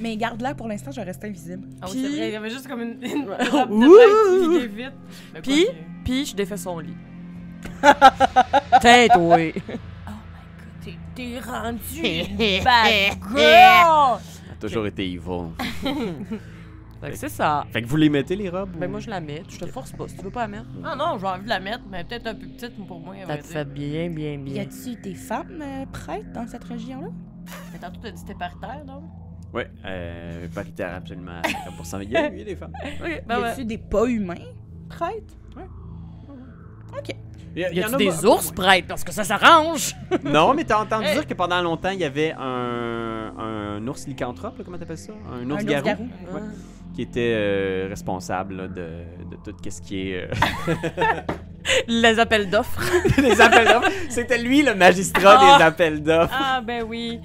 [0.01, 1.67] Mais garde-là, pour l'instant, je reste invisible.
[1.83, 3.83] Ah oui, Puis- c'est vrai, il y avait juste comme une, une robe Ouh!
[3.83, 4.93] de prêtre qui vite.
[5.35, 5.75] Mais Puis, quoi
[6.05, 6.95] puis je défais son lit.
[8.81, 9.37] Tiens, toi.
[9.37, 9.61] que-
[10.85, 14.21] T'es- T'es rendu bad girl!
[14.61, 15.51] Toujours été evil.
[17.01, 17.65] Fait que c'est ça.
[17.71, 18.71] Fait que vous les mettez, les robes?
[18.77, 19.43] Ben ou- moi, je la mets.
[19.49, 20.09] Je te force pas.
[20.09, 20.67] Si tu veux pas la mettre.
[20.83, 23.15] Non, non, j'ai envie de la mettre, mais peut-être un peu petite pour moi.
[23.15, 23.53] à Ça vrai te dire.
[23.53, 24.63] fait bien, bien, Y bien.
[24.65, 27.09] a-tu des femmes euh, prêtres dans cette région-là?
[27.73, 29.03] Mais tantôt, t'as dit que t'es paritaire, non?
[29.55, 32.01] Ouais, euh, paritaire absolument à 50%.
[32.03, 32.73] Il y a, il y a des femmes.
[33.03, 33.49] Ok, y ben ouais.
[33.49, 34.35] a-tu des pas humains
[34.89, 35.35] prêtres?
[36.97, 37.15] OK.
[37.57, 39.95] Il y, en a a des ours prêtres parce que ça s'arrange?
[40.25, 41.15] Non, mais t'as entendu Hey.
[41.15, 45.13] dire que pendant longtemps, il y avait un, un ours lycanthrope, là, comment t'appelles ça?
[45.33, 45.85] Un ours Un garou.
[45.87, 46.03] garou.
[46.33, 46.41] Ouais.
[46.99, 48.89] Qui était euh, responsable là, de,
[49.31, 50.25] de tout ce qui est...
[50.25, 50.31] euh,
[51.87, 52.81] Les appels d'offres.
[53.23, 53.89] les appels d'offres.
[54.09, 55.59] C'était lui le magistrat Ah.
[55.59, 56.35] des appels d'offres.
[56.37, 57.21] Ah, ben oui.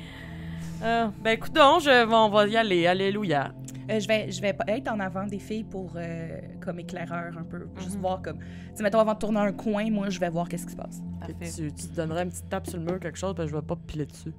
[0.83, 2.85] Euh, ben écoute donc, je, on va y aller.
[2.85, 3.51] Alléluia.
[3.89, 7.43] Euh, je, vais, je vais être en avant des filles pour euh, comme éclaireur un
[7.43, 7.65] peu.
[7.79, 8.01] Juste Mhm.
[8.01, 8.37] voir comme.
[8.37, 8.45] Tu
[8.75, 11.01] sais, mettons, avant de tourner un coin, moi, je vais voir qu'est-ce qui se passe.
[11.41, 13.61] Tu, tu te donnerais une petite tape sur le mur, quelque chose, ben je vais
[13.63, 14.33] pas piler dessus.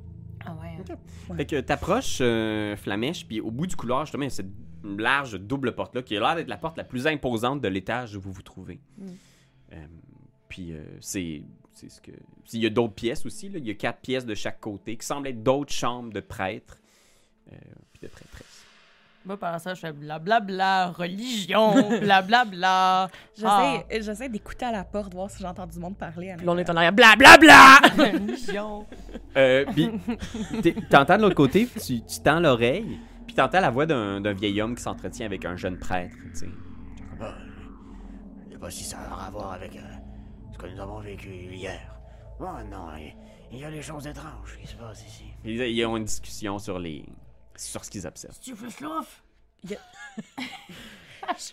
[0.47, 0.95] Ah ouais.
[1.30, 1.37] Ouais.
[1.39, 4.51] Fait que t'approches euh, Flamèche, puis au bout du couloir, justement, il y a cette
[4.85, 8.20] large double porte-là qui a l'air d'être la porte la plus imposante de l'étage où
[8.20, 8.80] vous vous trouvez.
[8.99, 9.09] Mm.
[9.72, 9.76] Euh,
[10.49, 12.12] puis euh, c'est c'est ce que.
[12.53, 13.59] Il y a d'autres pièces aussi, là.
[13.59, 16.78] il y a quatre pièces de chaque côté qui semblent être d'autres chambres de prêtres,
[17.53, 17.57] euh,
[17.93, 18.64] puis de prêtresses.
[19.26, 23.09] Moi, pendant ça, je fais blablabla, religion, blablabla.
[23.35, 23.82] J'essaie Ah.
[23.91, 26.30] j'essaie d'écouter à la porte, voir si j'entends du monde parler.
[26.30, 26.93] à Puis là, on est en arrière.
[26.93, 27.78] Blablabla!
[27.97, 28.85] religion.
[29.37, 29.91] Euh, puis
[30.91, 32.99] t'entends de l'autre côté, tu tends l'oreille,
[33.35, 36.39] puis t'entends la voix d'un d'un vieil homme qui s'entretient avec un jeune prêtre, tu
[36.41, 36.49] sais.
[38.49, 39.80] Je sais pas si ça a à voir avec euh,
[40.53, 41.80] ce que nous avons vécu hier.
[42.41, 43.14] Oh non, il,
[43.53, 45.24] il y a des choses étranges qui se passent ici.
[45.45, 47.05] Ils, ils ont une discussion sur les
[47.57, 48.39] sur ce qu'ils observent.
[48.41, 49.22] Tu fais slouf?
[49.68, 49.74] Je,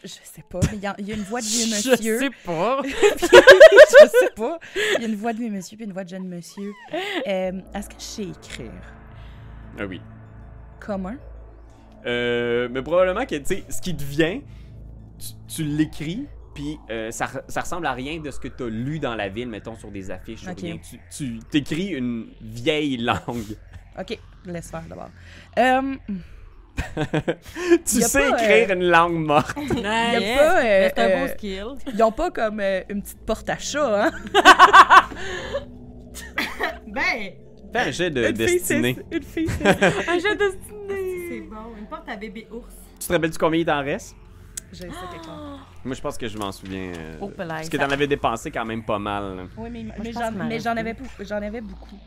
[0.04, 1.92] je sais pas, mais il y, a- il y a une voix de vieux Je
[1.92, 2.20] monsieur.
[2.20, 2.82] sais pas.
[2.86, 4.60] je sais pas.
[4.98, 6.72] Il y a une voix de vieux monsieur puis une voix de jeune monsieur.
[7.28, 8.72] Euh, Est-ce que je sais écrire?
[9.80, 10.02] Ah oui.
[10.80, 11.18] Commun?
[12.06, 14.42] Euh, mais probablement que, tu sais, ce qui te vient,
[15.20, 18.68] tu, tu l'écris, puis euh, ça, ça ressemble à rien de ce que tu as
[18.70, 20.44] lu dans la ville, mettons, sur des affiches.
[20.44, 20.78] ou rien.
[20.78, 23.18] Tu, tu t'écris une vieille langue.
[24.00, 25.10] Ok, laisse faire d'abord.
[25.60, 25.96] Euh,
[27.86, 29.58] tu sais pas, écrire une langue morte.
[29.70, 31.66] Il y a pas, euh, Mais c'est un beau skill.
[31.94, 34.12] ils ont pas comme euh, une petite porte à chat, hein?
[36.88, 37.34] Ben,
[37.74, 38.98] Fais un jet de Une destinée.
[39.12, 39.68] Une fille, c'est
[40.10, 41.01] Un jeu destiné.
[41.44, 41.76] C'est bon.
[41.78, 42.74] Une porte à bébé ours.
[43.00, 44.16] Tu te rappelles-tu combien il t'en reste?
[44.72, 45.68] J'ai ça quelque part.
[45.84, 46.94] Moi, je pense que je m'en souviens.
[46.96, 49.36] euh, Oh, parce que t'en avais dépensé quand même pas mal.
[49.36, 49.44] là.
[49.58, 51.98] Oui, mais, je mais pense j'en mais avais, beaucoup- j'en avais beaucoup.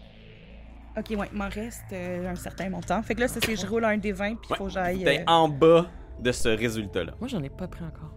[0.97, 3.03] Ok, ouais, il m'en reste euh, un certain montant.
[3.03, 4.59] Fait que là, ça, c'est je roule un des 20 puis il Ouais.
[4.59, 5.03] faut que j'aille.
[5.05, 5.87] T'es euh, en bas
[6.20, 7.12] de ce résultat-là.
[7.18, 8.14] Moi, j'en ai pas pris encore.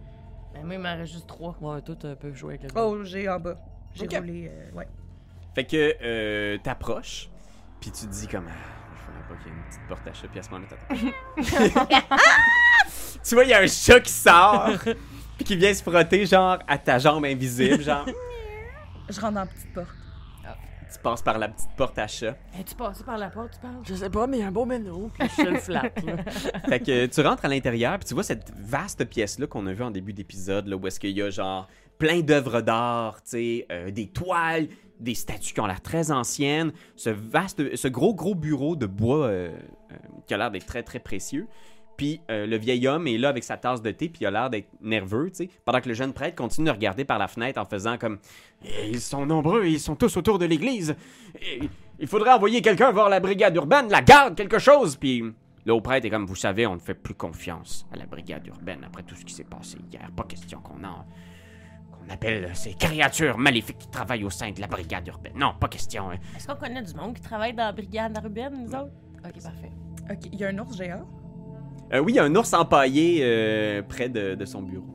[0.54, 1.56] Ben, moi, il m'en reste juste trois.
[1.60, 3.58] Ouais, toi, tu peux jouer avec le Oh, j'ai en bas.
[3.94, 4.14] J'ai Ok.
[4.16, 4.86] roulé, euh, ouais.
[5.54, 7.28] Fait que euh, t'approches,
[7.80, 8.46] puis tu te dis comme.
[8.48, 8.52] Ah,
[9.28, 12.06] pas qu'il y ait une petite porte à chat, puis à ce moment-là, t'attends.
[13.24, 14.78] tu vois, il y a un chat qui sort,
[15.36, 18.06] puis qui vient se frotter, genre, à ta jambe invisible, genre.
[19.08, 19.88] Je rentre dans la petite porte.
[20.90, 22.34] Tu passes par la petite porte à chat.
[22.58, 23.82] Es-tu passé par la porte, tu parles?
[23.86, 26.16] Je sais pas, mais il y a un beau menu, puis je le flatte, là.
[26.68, 29.82] Fait que tu rentres à l'intérieur, puis tu vois cette vaste pièce-là qu'on a vue
[29.82, 33.66] en début d'épisode, là, où est-ce qu'il y a genre plein d'œuvres d'art, tu sais,
[33.70, 34.68] euh, des toiles,
[35.00, 39.26] des statues qui ont l'air très anciennes, ce vaste, ce gros gros bureau de bois
[39.26, 39.50] euh,
[39.92, 39.96] euh,
[40.26, 41.46] qui a l'air d'être très très précieux.
[41.96, 44.30] Puis euh, le vieil homme est là avec sa tasse de thé, puis il a
[44.30, 47.26] l'air d'être nerveux, tu sais, pendant que le jeune prêtre continue de regarder par la
[47.26, 48.18] fenêtre en faisant comme
[48.64, 50.94] Eh, Ils sont nombreux, ils sont tous autour de l'église.
[51.40, 51.68] Eh,
[51.98, 54.94] Il faudrait envoyer quelqu'un voir la brigade urbaine, la garde, quelque chose.
[54.94, 55.24] Puis
[55.64, 58.46] le haut prêtre est comme, vous savez, on ne fait plus confiance à la brigade
[58.46, 60.08] urbaine après tout ce qui s'est passé hier.
[60.16, 61.04] Pas question qu'on en...
[61.98, 65.34] qu'on appelle ces créatures maléfiques qui travaillent au sein de la brigade urbaine.
[65.36, 66.10] Non, pas question.
[66.10, 66.16] hein.
[66.36, 68.92] Est-ce qu'on connaît du monde qui travaille dans la brigade urbaine, nous autres?
[69.24, 69.72] Ok, parfait.
[70.10, 71.06] Ok, il y a un ours géant?
[71.92, 74.86] Euh, oui, il y a un ours empaillé euh, près de, de son bureau.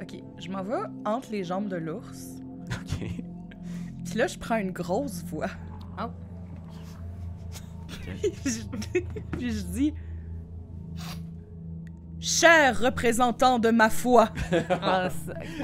[0.00, 0.74] Ok, je m'en vais
[1.04, 2.36] entre les jambes de l'ours.
[2.70, 3.08] OK.
[4.04, 5.46] Puis là, je prends une grosse voix.
[5.98, 6.10] Oh.
[8.44, 9.00] Je-
[9.32, 9.94] Puis je dis
[12.26, 14.30] Cher représentant de ma foi,
[14.82, 15.08] Ah,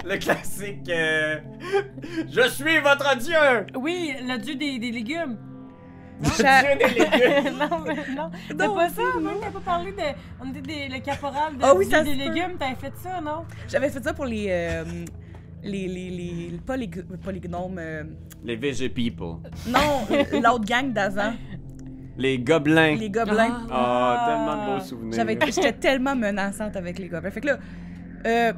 [0.04, 0.88] Le classique...
[0.90, 1.36] euh,
[2.30, 3.66] Je suis votre dieu!
[3.76, 5.38] oui, le dieu des, des légumes.
[6.36, 7.58] cher, Dieu des légumes!
[7.58, 8.30] non, mais non.
[8.58, 9.30] T'as Non, pas ça, non.
[9.40, 10.02] t'as pas parlé de.
[10.44, 13.22] On était des, le caporal de Ah oui, dieu ça des légumes, t'avais fait ça,
[13.22, 13.46] non?
[13.66, 14.48] j'avais fait ça pour les.
[14.50, 14.84] euh,
[15.62, 17.76] les, les, les, pas les, pas les gnomes.
[17.78, 18.04] euh,
[18.44, 19.36] Les VG people.
[19.66, 21.32] non, l'autre gang d'avant,
[22.20, 22.94] Les gobelins.
[22.96, 23.62] les gobelins.
[23.64, 25.12] Oh, tellement de beaux souvenirs.
[25.14, 27.30] J'avais, j'étais tellement menaçante avec les gobelins.
[27.30, 27.58] Fait que là,
[28.26, 28.52] euh,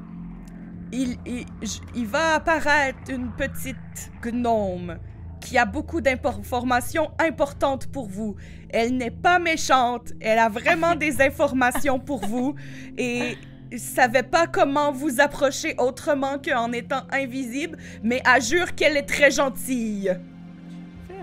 [0.92, 4.98] il, il, j- il va apparaître une petite gnome
[5.40, 8.36] qui a beaucoup d'informations importantes pour vous.
[8.70, 12.54] Elle n'est pas méchante, elle a vraiment des informations pour vous
[12.98, 13.36] et
[13.76, 19.30] savait pas comment vous approcher autrement qu'en étant invisible, mais elle jure qu'elle est très
[19.30, 20.14] gentille.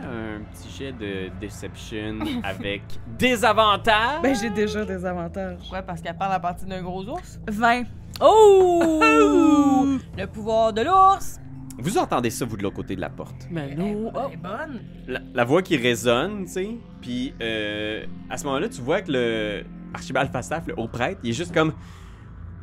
[0.02, 2.82] Fais un petit jet de deception avec
[3.18, 4.22] des avantages?
[4.22, 5.60] Ben, j'ai déjà des avantages.
[5.72, 7.40] Ouais, parce qu'elle parle à partir d'un gros ours.
[7.48, 7.84] 20.
[8.22, 9.98] Oh!
[10.18, 11.40] le pouvoir de l'ours!
[11.82, 13.48] Vous entendez ça, vous, de l'autre côté de la porte.
[13.50, 14.82] Mais Elle nous, oh, est bonne.
[15.08, 16.70] La, la voix qui résonne, tu sais.
[17.02, 21.30] Puis euh, à ce moment-là, tu vois que le Archibald Falstaff, le haut prêtre, il
[21.30, 21.72] est juste comme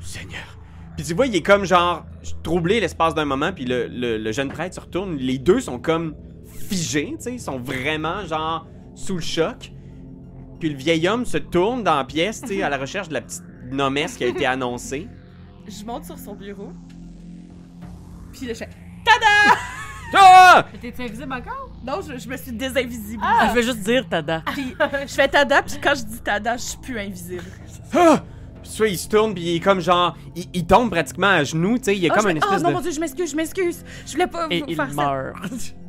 [0.01, 0.59] Seigneur.
[0.97, 2.05] Puis tu vois, il est comme genre
[2.43, 5.17] troublé l'espace d'un moment, puis le, le- le jeune prêtre se retourne.
[5.17, 6.15] Les deux sont comme
[6.69, 7.33] figés, tu sais.
[7.35, 9.73] Ils sont vraiment genre sous le choc.
[10.61, 13.15] Puis le vieil homme se tourne dans la pièce, tu sais, à la recherche de
[13.15, 15.09] la petite nomesse qui a été annoncée.
[15.69, 16.73] Je monte sur son bureau.
[18.33, 18.69] Puis là, je fais
[20.15, 20.65] Ah!
[20.73, 21.71] Mais T'es invisible encore?
[21.85, 23.23] Non, je, je me suis désinvisible.
[23.49, 24.43] je vais juste dire Tada.
[24.53, 24.75] Puis
[25.07, 27.43] je fais tada, puis quand je dis tada, je suis plus invisible.
[27.93, 28.23] Ah!
[28.63, 30.17] Puis tu vois, il se tourne, puis il est comme genre.
[30.35, 31.97] Il, il tombe pratiquement à genoux, tu sais.
[31.97, 32.75] Il a Ah, comme je une espèce oh non, de.
[32.75, 33.85] mon dieu, je m'excuse, je m'excuse.
[34.07, 35.33] Je voulais pas Et vous il faire ça.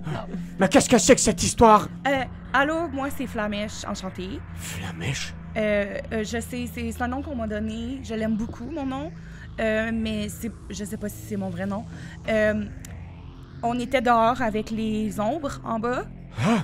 [0.59, 1.87] Mais qu'est-ce que c'est que cette histoire?
[2.07, 4.39] Euh, allô, moi c'est Flamèche, enchantée.
[4.55, 5.33] Flamèche.
[5.55, 7.99] Euh, euh, je sais, c'est un nom qu'on m'a donné.
[8.03, 9.11] Je l'aime beaucoup, mon nom.
[9.59, 10.27] Euh, mais
[10.69, 11.83] je sais pas si c'est mon vrai nom.
[12.27, 12.65] Euh,
[13.63, 16.05] on était dehors avec les ombres en bas.
[16.39, 16.63] Ah!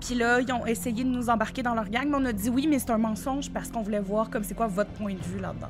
[0.00, 2.50] Puis là, ils ont essayé de nous embarquer dans leur gang, mais on a dit
[2.50, 5.22] oui, mais c'est un mensonge parce qu'on voulait voir comme c'est quoi votre point de
[5.22, 5.68] vue là-dedans.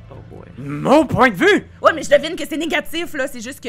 [0.57, 1.67] Mon point de vue!
[1.83, 3.27] Ouais, mais je devine que c'est négatif, là.
[3.29, 3.69] C'est juste que.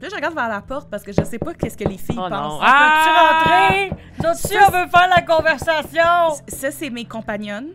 [0.00, 2.16] Là, je regarde vers la porte parce que je sais pas qu'est-ce que les filles
[2.18, 2.30] Oh non.
[2.30, 2.62] pensent.
[2.64, 3.42] Ah!
[3.44, 3.90] Peux-tu rentrer?
[4.18, 6.42] Nous on veut faire la conversation!
[6.48, 7.72] Ça, c'est mes compagnonnes.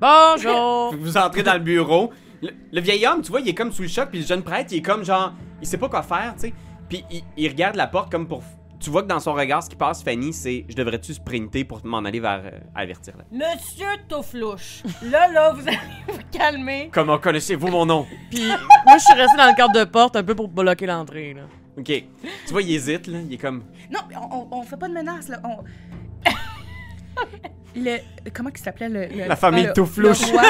[0.00, 0.94] Bonjour.
[0.98, 2.10] Vous entrez dans le bureau.
[2.42, 4.42] Le, le vieil homme, tu vois, il est comme sous le choc, puis le jeune
[4.42, 5.32] prêtre, il est comme genre.
[5.60, 6.54] Il sait pas quoi faire, tu sais.
[6.88, 8.42] Puis il, il regarde la porte comme pour.
[8.80, 11.80] Tu vois que dans son regard, ce qui passe, Fanny, c'est Je devrais-tu sprinter pour
[11.86, 12.42] m'en aller vers.
[12.44, 13.22] euh, avertir là?
[13.30, 16.90] Monsieur Touflouche, là, là, vous allez vous calmer.
[16.92, 18.06] Comment connaissez-vous mon nom?
[18.28, 21.32] Puis moi, je suis restée dans le cadre de porte un peu pour bloquer l'entrée,
[21.34, 21.42] là.
[21.78, 21.86] Ok.
[21.86, 22.04] Tu
[22.52, 23.18] vois, il hésite, là.
[23.26, 23.62] Il est comme.
[23.90, 24.00] Non,
[24.30, 25.40] on, on, on fait pas de menaces, là.
[25.44, 25.58] On...
[27.74, 27.98] le...
[28.34, 30.20] Comment il s'appelait le, le- La famille le- Touflouche.
[30.30, 30.42] le roi?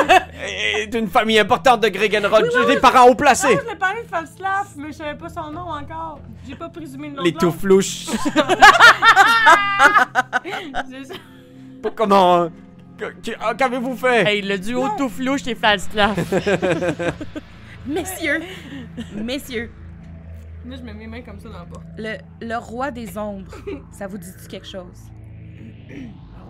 [0.45, 2.45] est une famille importante de Gregenrod.
[2.53, 3.57] J'ai des parents haut placés.
[3.65, 6.19] Je l'ai parlé de Falstaff, mais je savais pas son nom encore.
[6.49, 7.53] J'ai pas présumé le nom Les de l'autre.
[7.55, 8.07] Touflouches.
[10.91, 11.15] C'est ça.
[11.95, 12.43] Comment.
[12.43, 12.49] euh,
[12.99, 14.27] que- que- ah, Qu'avez-vous fait?
[14.29, 16.17] Hey, le duo tout flouche et Falstaff.
[17.87, 18.41] Messieurs,
[19.17, 19.71] messieurs,
[20.65, 21.85] Moi, je mets mes mains comme ça dans la porte.
[21.99, 23.51] le, le roi des ombres,
[23.93, 25.11] ça vous dit quelque chose?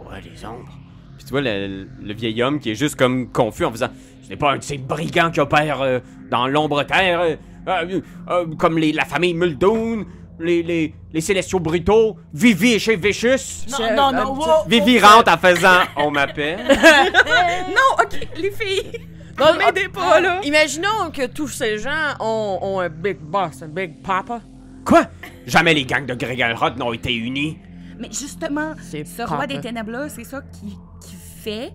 [0.08, 0.72] Ouais, les ombres?
[1.16, 3.88] Puis tu vois le, le vieil homme qui est juste comme confus en faisant
[4.22, 6.00] Ce n'est pas un de ces brigands qui opèrent euh,
[6.30, 7.36] dans l'ombre terre, euh,
[7.68, 10.04] euh, euh, comme les, la famille Muldoon,
[10.40, 13.66] les, les, les Célestiaux Brutaux, Vivi et chez Vicious.
[13.78, 16.58] Non, non, non, wow, Vivi rentre en faisant On m'appelle.
[17.68, 19.00] Non, ok, les filles.
[19.38, 20.40] Non, m'aidez pas, là.
[20.44, 24.40] Imaginons que tous ces gens ont, ont un big boss, un big papa.
[24.84, 25.04] Quoi?
[25.46, 27.58] Jamais les gangs de Gregalrod n'ont été unis.
[27.98, 31.72] Mais justement, C'est ce roi des ténèbres-là, c'est ça qui, qui fait?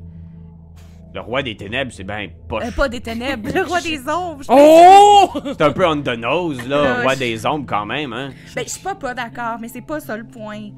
[1.14, 2.64] Le roi des ténèbres, c'est ben poche.
[2.66, 4.44] euh, pas des ténèbres, le roi des ombres.
[4.44, 5.30] Je- Oh!
[5.46, 8.32] C'est un peu on the nose, là, Euh, roi je- des ombres quand même, hein.
[8.56, 10.70] Ben, je suis pas pas d'accord, mais c'est pas ça le point.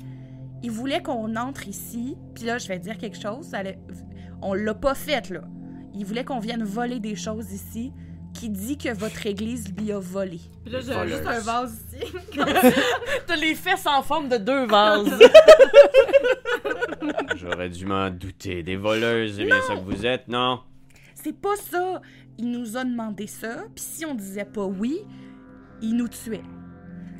[0.61, 3.47] Il voulait qu'on entre ici, puis là, je vais dire quelque chose.
[3.47, 3.79] ça allait-
[4.41, 5.41] On l'a pas fait, là.
[5.99, 7.91] Il voulait qu'on vienne voler des choses ici.
[8.33, 10.39] Qui dit que votre église lui a volé?
[10.63, 12.05] Puis là, j'ai juste un vase ici.
[13.27, 15.11] T'as les fesses en forme de deux vases.
[17.35, 18.63] J'aurais dû m'en douter.
[18.63, 20.61] Des voleuses, c'est bien ça que vous êtes, non?
[21.15, 22.01] C'est pas ça.
[22.37, 24.99] Il nous a demandé ça, puis si on disait pas oui,
[25.81, 26.43] il nous tuait.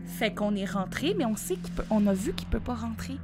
[0.06, 2.76] Fait qu'on est rentré, mais on sait qu'il peut, on a vu qu'il peut pas
[2.76, 3.18] rentrer.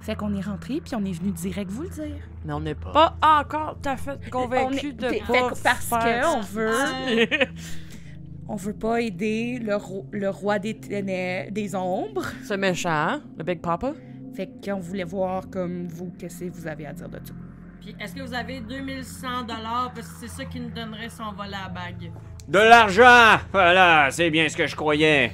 [0.00, 2.16] Fait qu'on est rentré, puis on est venu direct vous le dire.
[2.44, 6.22] Mais on n'est pas encore tout à fait convaincu de fait pas que- parce faire
[6.22, 6.48] que on ça.
[6.52, 7.28] veut,
[8.48, 12.24] on veut pas aider le, ro- le roi des ténèbres, des ombres.
[12.44, 13.22] C'est méchant, hein?
[13.36, 13.92] Le Big Papa?
[14.34, 17.34] Fait qu'on voulait voir comme vous qu'est-ce que vous avez à dire de tout.
[17.80, 19.92] Puis est-ce que vous avez 2100 dollars?
[19.94, 22.10] Parce que c'est ça qui nous donnerait si on volait la bague.
[22.48, 25.32] De l'argent Voilà, c'est bien ce que je croyais.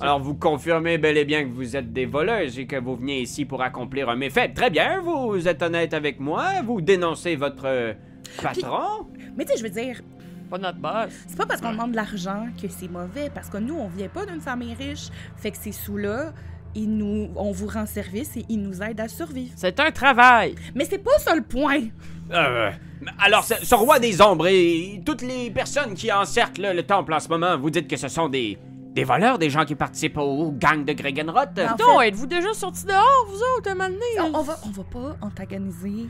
[0.00, 3.20] Alors vous confirmez bel et bien que vous êtes des voleuses et que vous veniez
[3.22, 4.52] ici pour accomplir un méfait.
[4.52, 7.94] Très bien, vous êtes honnête avec moi, vous dénoncez votre euh,
[8.42, 9.06] patron.
[9.36, 10.02] Mais tu sais, je veux dire,
[10.50, 11.12] Pas notre boss.
[11.26, 14.08] c'est pas parce qu'on demande de l'argent que c'est mauvais, parce que nous, on vient
[14.08, 15.08] pas d'une famille riche.
[15.36, 16.34] Fait que ces sous-là,
[16.74, 19.52] ils nous, on vous rend service et ils nous aident à survivre.
[19.56, 20.54] C'est un travail.
[20.74, 21.84] Mais c'est pas ça le point.
[22.32, 22.70] Euh,
[23.18, 27.20] alors, ce, ce roi des ombres et toutes les personnes qui encerclent le temple en
[27.20, 28.58] ce moment, vous dites que ce sont des,
[28.96, 31.50] des voleurs, des gens qui participent au gang de Gregenroth?
[31.58, 34.32] En Donc, fait- êtes-vous déjà sortis dehors, vous autres, un moment donné?
[34.34, 36.06] On, on va, on va pas antagoniser.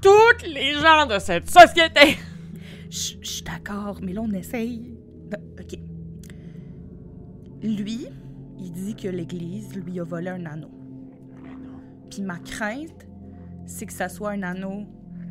[0.00, 2.16] Toutes les gens de cette société.
[2.90, 4.96] Je je suis d'accord, mais là, on essaye.
[5.30, 5.78] de- OK.
[7.62, 8.06] Lui,
[8.58, 10.70] il dit que l'Église lui a volé un anneau.
[12.10, 13.06] Puis ma crainte,
[13.66, 14.86] c'est que ça soit un anneau,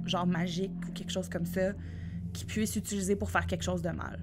[0.05, 1.73] genre magique ou quelque chose comme ça,
[2.33, 4.19] qui puisse utiliser pour faire quelque chose de mal.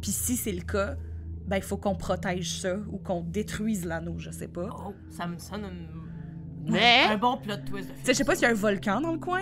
[0.00, 0.96] Puis si c'est le cas,
[1.48, 4.68] ben il faut qu'on protège ça ou qu'on détruise l'anneau, je sais pas.
[4.86, 6.70] Oh, ça me sonne une...
[6.70, 7.88] Mais- un bon plot twist.
[7.88, 9.40] de Tu sais, je sais pas s'il y a un volcan dans le coin.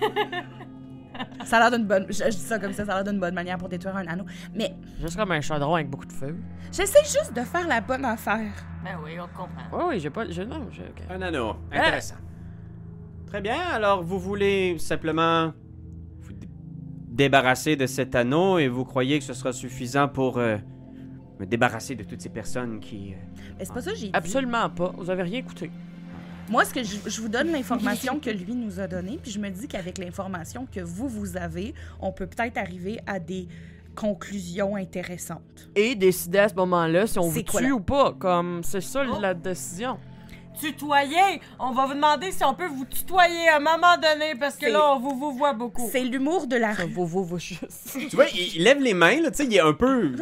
[1.44, 2.06] ça a l'air d'une bonne.
[2.08, 4.06] Je, je dis ça comme ça, ça a l'air d'une bonne manière pour détruire un
[4.06, 4.24] anneau.
[4.54, 6.36] Mais Juste comme un chaudron avec beaucoup de feu.
[6.72, 8.52] j'essaie juste de faire la bonne affaire.
[8.84, 9.48] Ben oui, on comprend.
[9.72, 10.28] Oui, oui, j'ai pas.
[10.30, 10.84] Je, non, j'ai.
[11.12, 11.56] Un anneau.
[11.72, 12.14] Intéressant.
[13.26, 15.52] Très bien, alors vous voulez simplement
[16.20, 16.48] vous dé-
[17.08, 20.56] débarrasser de cet anneau et vous croyez que ce sera suffisant pour euh,
[21.40, 23.12] me débarrasser de toutes ces personnes qui...
[23.12, 23.16] euh,
[23.58, 24.10] Mais c'est pas ça que j'ai dit.
[24.14, 24.92] Absolument pas.
[24.96, 25.70] Vous avez rien écouté.
[26.50, 29.38] Moi, ce que je, je vous donne l'information que lui nous a donnée, puis je
[29.38, 33.46] me dis qu'avec l'information que vous, vous avez, on peut peut-être arriver à des
[33.94, 35.68] conclusions intéressantes.
[35.74, 37.74] Et décider à ce moment-là si on vous C'est quoi, tue là?
[37.74, 38.12] ou pas.
[38.18, 39.20] Comme, c'est ça Oh.
[39.20, 39.98] la décision.
[40.60, 41.40] Tutoyer!
[41.58, 44.66] On va vous demander si on peut vous tutoyer à un moment donné parce que
[44.66, 45.88] là, on vous, vous voit beaucoup.
[45.92, 46.90] C'est l'humour de la rue.
[46.90, 47.96] vaut, vaut juste.
[48.10, 50.14] Tu vois, il, il lève les mains, là, tu sais, il est un peu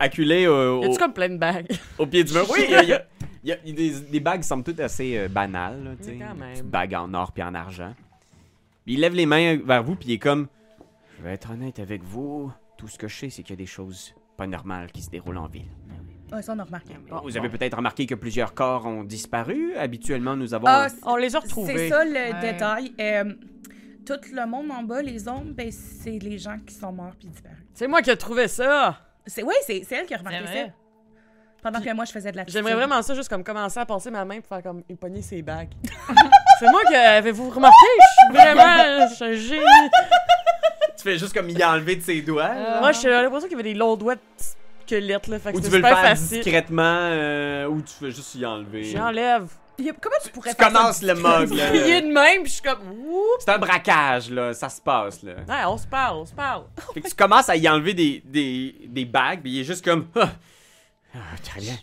[0.00, 1.70] acculé euh, Y au, a-tu comme plein de bagues?
[1.98, 2.46] au pied du mur?
[2.50, 3.06] Oui, il y a, il y a-
[3.44, 5.82] il y a- il y a des, des bagues qui semblent toutes assez euh, banales,
[5.82, 6.10] là, tu sais.
[6.12, 6.52] Oui, quand des même.
[6.52, 7.92] petites bagues en or puis en argent.
[8.84, 10.46] Puis il lève les mains vers vous, puis il est comme...
[11.18, 13.62] Je vais être honnête avec vous, tout ce que je sais, c'est qu'il y a
[13.62, 15.66] des choses pas normales qui se déroulent en ville.
[16.32, 16.94] Ouais, ça, on a remarqué.
[17.24, 19.74] Vous avez peut-être remarqué que plusieurs corps ont disparu.
[19.76, 20.66] Habituellement, nous avons...
[20.68, 21.88] Ah, On les a c'est retrouvés.
[21.90, 22.40] ça le Ouais.
[22.40, 22.92] détail.
[23.00, 23.24] Euh,
[24.06, 27.28] tout le monde en bas, les ombres, ben, c'est les gens qui sont morts puis
[27.28, 27.58] disparus.
[27.74, 28.98] C'est moi qui ai trouvé ça.
[29.26, 30.68] C'est ouais, c'est c'est elle qui a remarqué C'est ça.
[31.62, 34.10] Pendant que moi je faisais de la J'aimerais vraiment ça, juste comme commencer à passer
[34.10, 35.70] ma main pour faire comme éponner ses bagues.
[36.58, 37.76] c'est moi qui avez-vous remarqué?
[38.00, 39.06] Je suis vraiment.
[39.08, 39.90] Je suis un génie.
[40.96, 42.50] Tu fais juste comme il a enlevé de ses doigts.
[42.80, 44.20] Moi, j'ai l'impression qu'il y avait des longs doigts de
[44.96, 45.38] squelettes, là.
[45.38, 46.40] Fait que Ou tu veux le faire facile.
[46.42, 48.84] discrètement, euh, ou tu fais juste y enlever.
[48.84, 49.48] J'enlève.
[49.78, 51.70] Il Comment tu pourrais Tu faire ça commences le mug, là.
[51.70, 52.80] Plié de même, puis je suis comme.
[53.06, 53.22] Ouh.
[53.40, 54.52] C'est un braquage, là.
[54.52, 55.32] Ça se passe, là.
[55.48, 56.64] Ouais, on se parle, on se parle.
[56.94, 59.84] Fait que tu commences à y enlever des, des, des bagues, puis il est juste
[59.84, 60.06] comme...
[60.14, 60.30] Ah,
[61.14, 61.74] Ah, très bien.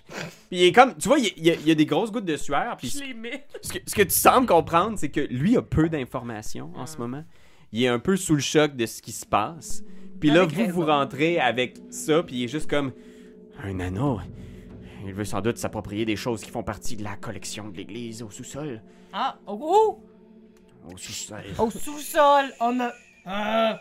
[0.49, 0.95] Puis il est comme...
[0.97, 2.37] Tu vois, il y a, il y a- il y a des grosses gouttes de
[2.37, 3.45] sueur, puis Je les mets.
[3.61, 6.97] ce que, ce que tu sembles comprendre, c'est que lui a peu d'informations en ce
[6.97, 7.23] moment.
[7.71, 9.83] Il est un peu sous le choc de ce qui se passe.
[10.19, 12.91] Puis là, Avec vous, vous rentrez avec ça, puis il est juste comme...
[13.63, 14.19] Un anneau.
[15.05, 18.21] Il veut sans doute s'approprier des choses qui font partie de la collection de l'église
[18.21, 18.81] au sous-sol.
[19.13, 20.03] Ah, oh, oh!
[20.93, 21.43] Au sous-sol.
[21.57, 22.91] Au sous-sol, on a.
[23.27, 23.73] Euh,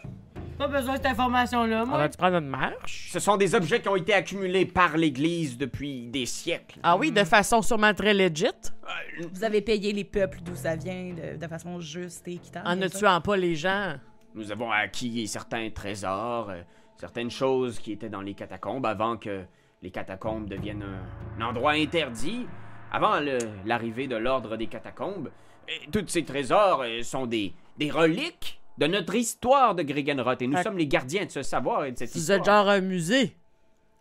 [0.59, 1.99] pas besoin de cette information-là, On moi.
[1.99, 3.11] va-tu prendre une marche?
[3.12, 6.80] Ce sont des objets qui ont été accumulés par l'Église depuis des siècles.
[6.82, 8.47] Ah oui, de façon sûrement très legit.
[9.32, 12.66] Vous avez payé les peuples d'où ça vient de, de façon juste et équitable.
[12.66, 13.95] En ne tuant pas les gens.
[14.34, 16.62] Nous avons acquis certains trésors, euh,
[16.96, 19.44] certaines choses qui étaient dans les catacombes avant que
[19.82, 22.46] les catacombes deviennent un, un endroit interdit.
[22.90, 23.20] Avant
[23.66, 25.30] l'arrivée de l'ordre des catacombes,
[25.68, 30.46] Et tous ces trésors euh, sont des, des reliques de notre histoire de Gregenroth et
[30.46, 32.38] nous sommes les gardiens de ce savoir et de cette Vous histoire.
[32.38, 33.36] êtes genre un musée?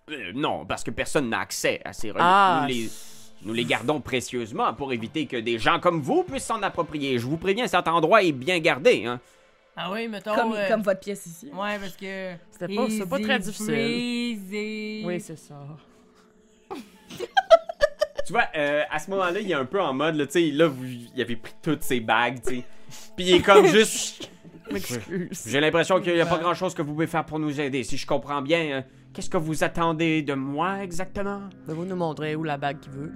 [0.10, 2.22] Euh, non, parce que personne n'a accès à ces reliques.
[2.24, 2.90] Ah, nous, les,
[3.44, 7.20] nous les gardons précieusement pour éviter que des gens comme vous puissent s'en approprier.
[7.20, 9.06] Je vous préviens, cet endroit est bien gardé.
[9.06, 9.20] Hein.
[9.80, 10.34] Ah oui, mettons.
[10.34, 11.52] Comme, euh, comme votre pièce ici.
[11.54, 12.34] Ouais, parce que.
[12.52, 13.78] C'était pas- c'est pas très difficile.
[13.78, 15.04] Easy.
[15.06, 15.56] Oui, c'est ça.
[18.26, 20.52] Tu vois, euh, à ce moment-là, il est un peu en mode, là, tu sais,
[20.52, 22.66] là, vous, il avait pris toutes ses bagues, tu sais.
[23.16, 24.30] Puis il est comme juste.
[24.72, 25.46] M'excuse.
[25.48, 27.84] J'ai l'impression qu'il n'y a pas grand-chose que vous pouvez faire pour nous aider.
[27.86, 28.82] Si je comprends bien, euh,
[29.14, 31.40] qu'est-ce que vous attendez de moi exactement?
[31.66, 33.14] Ben, vous nous montrer où la bague qu'il veut.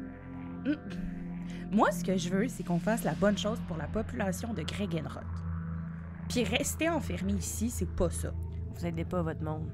[1.72, 4.62] Moi, ce que je veux, c'est qu'on fasse la bonne chose pour la population de
[4.62, 5.24] Gregenroth.
[6.32, 8.34] Puis rester enfermé ici, c'est pas ça.
[8.76, 9.70] Vous aidez pas votre monde.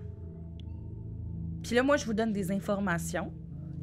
[1.63, 3.31] Puis là, moi, je vous donne des informations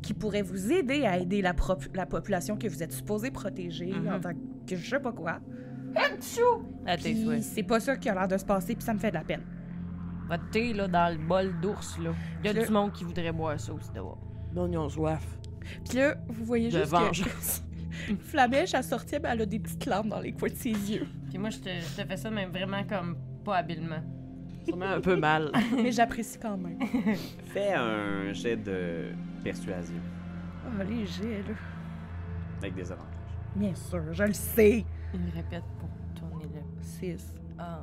[0.02, 3.92] qui pourraient vous aider à aider la, prop- la population que vous êtes supposé protéger
[3.92, 4.08] Mhm.
[4.12, 4.32] en tant
[4.66, 5.40] que je sais pas quoi.
[7.42, 9.24] C'est pas ça qui a l'air de se passer, puis ça me fait de la
[9.24, 9.42] peine.
[10.28, 12.10] Votre thé, là, dans le bol d'ours, là.
[12.42, 14.18] Il y a Le- du monde qui voudrait boire ça aussi dehors.
[14.54, 15.24] Non, ils ont soif.
[15.88, 17.62] Puis là, vous voyez De juste vengeance.
[18.08, 20.70] que Flamèche, elle sortait, ben, elle a des petites larmes dans les coins de ses
[20.70, 21.06] yeux.
[21.34, 24.00] Puis moi, je te, je te fais ça, mais vraiment comme pas habilement.
[24.64, 25.50] Sûrement un peu mal.
[25.74, 26.78] Mais j'apprécie quand même.
[27.46, 29.06] Fais un jet de
[29.42, 29.96] persuasion
[30.64, 31.54] Oh, les jets, là.
[32.58, 33.10] avec des avantages.
[33.56, 34.84] Bien sûr, je le sais.
[35.12, 36.60] Il me répète pour tourner le.
[36.80, 37.34] 6.
[37.58, 37.82] Ah.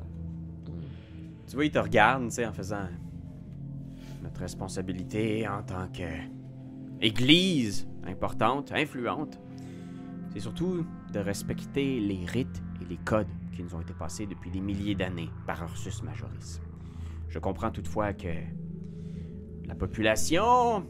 [1.46, 2.88] Tu vois, il te regarde, tu sais, en faisant
[4.24, 6.08] notre responsabilité en tant que
[7.02, 9.42] église importante, influente.
[10.30, 13.28] C'est surtout de respecter les rites et les codes
[13.62, 16.62] qui nous ont été passés depuis des milliers d'années par Ursus Majoris.
[17.30, 18.28] Je comprends toutefois que
[19.66, 20.86] la population,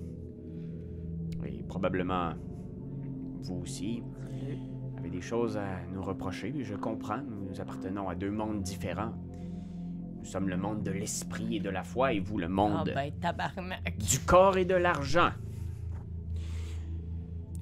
[1.45, 2.33] et probablement
[3.41, 4.03] vous aussi,
[4.97, 6.53] avez des choses à nous reprocher.
[6.63, 9.13] Je comprends, nous appartenons à deux mondes différents.
[10.19, 12.91] Nous sommes le monde de l'esprit et de la foi, et vous le Ah monde
[12.93, 13.97] ben, tabarnak.
[13.97, 15.31] du corps et de l'argent.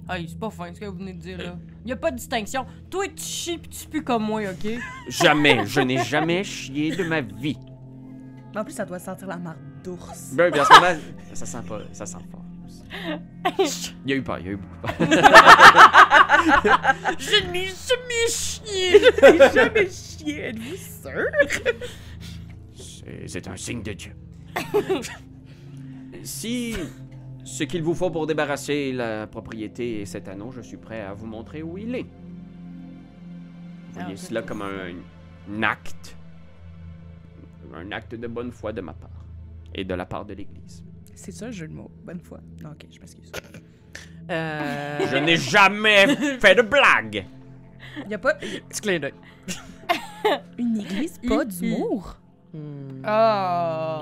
[0.08, 1.58] Ah, c'est pas fin ce que vous venez de dire, là.
[1.86, 2.66] Y a pas de distinction.
[2.90, 4.80] Toi, tu chies pis tu pues comme moi, ok?
[5.08, 7.58] Jamais, je n'ai jamais chié de ma vie.
[8.56, 10.34] En plus, ça doit sentir la marde d'ours.
[10.34, 11.00] Ben, bien, en ce moment,
[11.34, 12.44] ça sent pas, ça sent fort.
[14.06, 14.96] Il y a eu peur, il y a eu beaucoup peur.
[17.20, 19.00] Je n'ai jamais chié!
[19.22, 21.26] J'ai jamais chié, êtes-vous sûr?
[23.28, 24.16] C'est un signe de Dieu.
[26.24, 26.76] Si
[27.50, 31.14] ce qu'il vous faut pour débarrasser la propriété et cet anneau, je suis prêt à
[31.14, 32.04] vous montrer où il est.
[32.04, 34.94] Vous voyez Ah, cela comme un,
[35.52, 36.16] un acte.
[37.74, 39.10] Un acte de bonne foi de ma part.
[39.74, 40.84] Et de la part de l'Église.
[41.16, 41.92] C'est ça, le jeu de mots.
[42.04, 42.40] Bonne fois.
[42.64, 43.32] Non, ok, je m'excuse.
[44.30, 45.00] Euh.
[45.12, 46.08] Je n'ai jamais
[46.40, 47.26] fait de blague!
[48.08, 49.14] Y a pas Petit clin d'œil.
[50.60, 52.16] une église, pas d'humour?
[52.54, 53.02] Hmm.
[53.04, 54.02] Ah.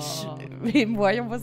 [0.61, 1.37] Mais voyons, va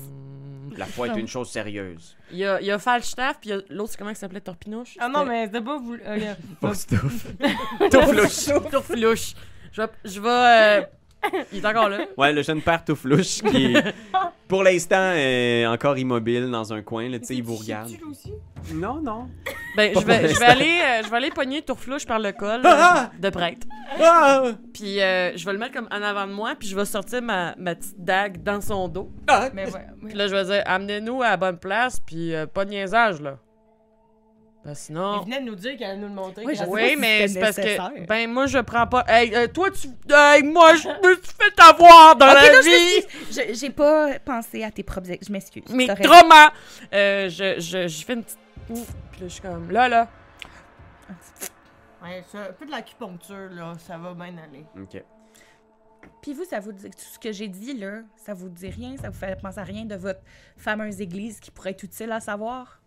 [0.79, 2.17] La foi est une chose sérieuse.
[2.31, 4.17] Il y a, il y a Falstaff, puis il y a l'autre, c'est comment il
[4.17, 4.97] s'appelait Torpinouche?
[4.99, 5.95] Ah non, mais c'était pas vous.
[5.95, 7.91] ok.
[7.91, 8.71] Touflouche.
[8.71, 9.35] Tourflouche.
[9.73, 9.89] Je vais.
[10.05, 10.83] Je vais euh,
[11.53, 11.99] Il est encore là.
[12.17, 13.75] Ouais, le jeune père Touflouche qui,
[14.49, 17.09] pour l'instant, est encore immobile dans un coin.
[17.09, 17.91] Là, tu sais, il vous regarde.
[17.91, 18.33] Tu aussi?
[18.73, 19.29] Non, non.
[19.77, 22.61] Ben, je vais, je vais aller, euh, je vais aller pogner Tourflouche par le col
[22.65, 23.11] Ah!
[23.15, 23.67] euh, de prêtre.
[24.01, 24.43] Ah!
[24.73, 27.21] Puis euh, je vais le mettre comme en avant de moi, puis je vais sortir
[27.23, 29.11] ma, ma petite dague dans son dos.
[29.29, 29.49] Ah!
[29.53, 29.87] Mais ouais.
[30.07, 33.21] Puis là, je vais dire, amenez-nous à la bonne place, puis euh, pas de niaisage,
[33.21, 33.39] là.
[34.65, 35.21] Ben, sinon.
[35.23, 36.45] venait de nous dire qu'elle allait nous le montrer.
[36.47, 38.07] Oui, si mais c'est parce que.
[38.07, 39.05] Ben, moi, je prends pas.
[39.07, 39.89] Hey, euh, toi, tu.
[40.11, 43.53] Hey, moi, je me suis fait avoir dans la non, vie!
[43.53, 45.09] J'ai pas pensé à tes propres...
[45.21, 45.65] Je m'excuse.
[45.71, 46.53] Mais trauma!
[46.93, 48.39] Euh, je, je, je fais une petite.
[48.71, 49.71] Ouf, Puis là, je suis comme.
[49.71, 50.09] Là, là.
[52.03, 54.65] Ouais, ça, un peu de l'acupuncture, là, ça va bien aller.
[54.81, 55.03] Ok.
[56.23, 56.91] Puis vous, ça vous dit...
[56.91, 58.97] Tout ce que j'ai dit, là, ça vous dit rien?
[58.97, 60.21] Ça vous fait penser à rien de votre
[60.57, 62.81] fameuse église qui pourrait être utile à savoir?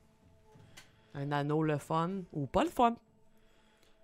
[1.19, 2.11] Un anneau, le fun.
[2.33, 2.95] Ou pas le fun.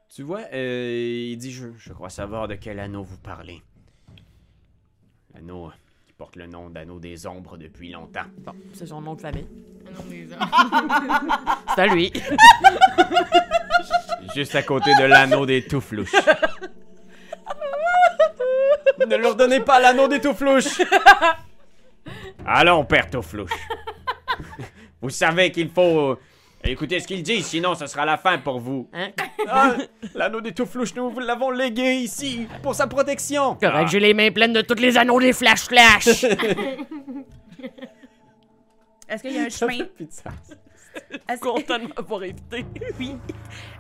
[0.09, 3.61] Tu vois, euh, il dit je, je crois savoir de quel anneau vous parlez.
[5.33, 5.71] L'anneau euh,
[6.05, 8.25] qui porte le nom d'anneau des ombres depuis longtemps.
[8.39, 9.47] Bon, c'est son nom de famille.
[9.95, 10.27] Nom des
[11.75, 12.11] C'est à lui.
[14.35, 16.11] Juste à côté de l'anneau des Touflouches.
[19.07, 20.79] Ne leur donnez pas l'anneau des Touflouches
[22.45, 23.51] Allons, père Touflouche.
[25.01, 26.17] vous savez qu'il faut...
[26.65, 28.89] Écoutez ce qu'il dit, sinon ce sera la fin pour vous.
[28.93, 29.09] Hein?
[29.45, 29.75] Ah,
[30.15, 33.55] l'anneau des Touflouches, nous vous l'avons légué ici, pour sa protection.
[33.55, 36.07] Correct, j'ai les mains pleines de tous les anneaux des flash flash.
[39.09, 39.79] Est-ce qu'il y a un chemin...
[40.09, 40.53] sens.
[41.29, 42.65] Est-ce Content de m'avoir évité.
[42.97, 43.17] oui.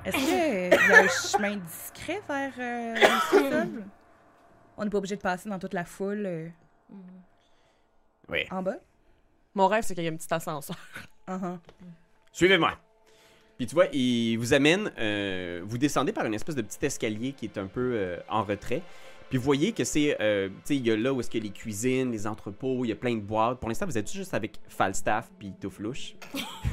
[0.03, 3.83] Est-ce qu'il y a un chemin discret vers euh, le sous-sol?
[4.75, 6.49] On n'est pas obligé de passer dans toute la foule euh,
[8.27, 8.39] Oui.
[8.51, 8.75] en bas?
[9.55, 10.75] Mon rêve, c'est qu'il y ait un petit ascenseur.
[11.29, 11.57] Uh-huh.
[12.33, 12.73] Suivez-moi.
[13.57, 17.31] Puis tu vois, il vous amène, euh, vous descendez par une espèce de petit escalier
[17.31, 18.81] qui est un peu euh, en retrait.
[19.29, 21.39] Puis vous voyez que c'est, euh, tu sais, il y a là où est-ce a
[21.39, 23.59] les cuisines, les entrepôts, il y a plein de boîtes.
[23.59, 26.15] Pour l'instant, vous êtes juste avec Falstaff puis Touflouche.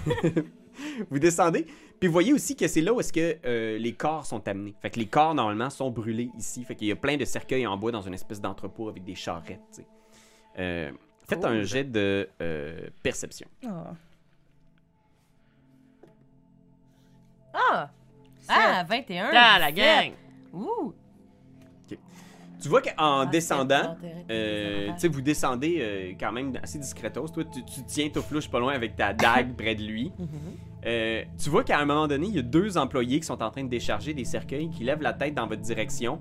[1.11, 1.67] vous descendez,
[1.99, 4.75] puis vous voyez aussi que c'est là où est-ce que euh, les corps sont amenés.
[4.81, 6.65] Fait que les corps, normalement, sont brûlés ici.
[6.65, 9.15] Fait qu'il y a plein de cercueils en bois dans une espèce d'entrepôt avec des
[9.15, 9.87] charrettes, tu sais.
[10.59, 10.91] Euh,
[11.29, 13.47] faites un jet de euh, perception.
[13.65, 13.69] Oh.
[17.55, 17.91] Ah!
[18.49, 19.31] Ah, 21.
[19.35, 20.13] Ah, la gang!
[20.53, 20.93] Ouh!
[22.61, 23.97] Tu vois qu'en Ah, descendant,
[24.31, 27.27] Euh, tu sais, vous descendez euh, quand même assez discretos.
[27.29, 30.13] Toi, tu, tu tiens Touflouche pas loin avec ta dague près de lui.
[30.85, 33.51] Euh, tu vois qu'à un moment donné, il y a deux employés qui sont en
[33.51, 36.21] train de décharger des cercueils, qui lèvent la tête dans votre direction.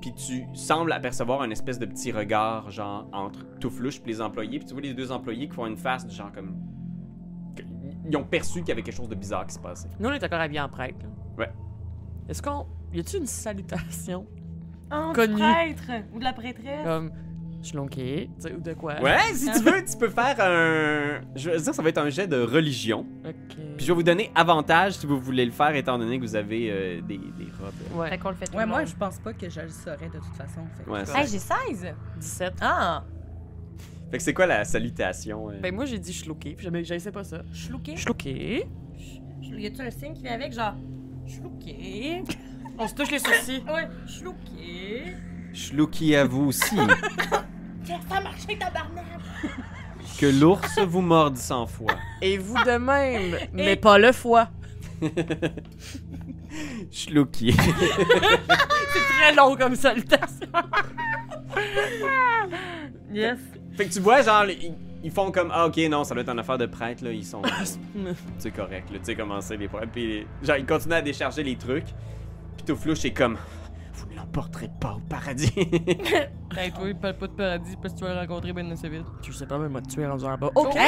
[0.00, 4.58] Puis tu sembles apercevoir un espèce de petit regard, genre, entre Touflouche et les employés.
[4.58, 6.54] Puis tu vois les deux employés qui font une face, genre comme.
[8.08, 9.88] Ils ont perçu qu'il y avait quelque chose de bizarre qui se passait.
[9.98, 10.98] Nous, on est encore habillés en prêtre.
[11.02, 11.08] là.
[11.46, 11.52] Ouais.
[12.28, 12.66] Est-ce qu'on.
[12.92, 14.26] Y a-tu une salutation?
[14.92, 15.36] Oh, du Connu.
[15.38, 16.04] prêtre!
[16.12, 16.84] Ou de la prêtresse!
[16.84, 17.10] Comme.
[17.62, 19.00] Shlonké, tu sais, ou de quoi?
[19.00, 21.22] Ouais, si tu veux, tu peux faire un.
[21.34, 23.06] Je veux dire, ça va être un jet de religion.
[23.24, 23.56] Ok.
[23.56, 26.36] Puis je vais vous donner avantage si vous voulez le faire, étant donné que vous
[26.36, 27.72] avez euh, des, des robes.
[27.98, 28.10] Ouais.
[28.10, 28.88] Fait qu'on le fait tout Ouais, le moi, monde.
[28.88, 30.60] je pense pas que je le saurais de toute façon.
[30.76, 30.84] Fait.
[30.84, 31.20] que- Ouais, Ouais.
[31.22, 31.94] Hey, j'ai 16!
[32.20, 32.52] 17.
[32.60, 33.02] Ah!
[34.14, 35.50] Fait que c'est quoi la salutation?
[35.50, 35.58] euh?
[35.60, 37.42] Ben, moi, j'ai dit chlouké, puis jamais- j'essaie pas ça.
[37.52, 37.96] Chlouqué?
[37.96, 38.64] Chlouké.
[39.42, 40.74] Y a-tu un signe qui vient avec, genre.
[41.26, 42.22] Chlouqué?
[42.78, 43.64] On se touche les sourcils.
[43.68, 45.16] Ouais, chlouqué.
[45.52, 46.76] Chlouki à vous aussi.
[47.86, 49.04] Ça a marché, tabarnak!
[50.16, 51.96] que l'ours vous morde cent fois.
[52.22, 54.48] Et vous de même, mais pas le foie.
[56.92, 57.50] Chlouki.
[57.52, 60.46] C'est très long comme salutation.
[63.12, 63.38] yes.
[63.76, 66.30] Fait que tu vois, genre, ils, ils font comme Ah, ok, non, ça doit être
[66.30, 67.12] une affaire de prêtre, là.
[67.12, 67.42] Ils sont.
[68.38, 68.98] c'est correct, là.
[68.98, 69.92] Tu sais comment c'est les prêtres.
[69.92, 71.86] Puis, genre, ils continuent à décharger les trucs.
[72.56, 73.36] Puis Touflouche est comme
[73.92, 75.52] Vous ne l'emporterez pas au paradis.
[76.56, 79.04] Hey, toi, il parle pas de paradis parce que tu vas le rencontrer ben vite.
[79.22, 80.52] Je sais pas, mais moi, tu es rendu en bas.
[80.54, 80.78] Ok!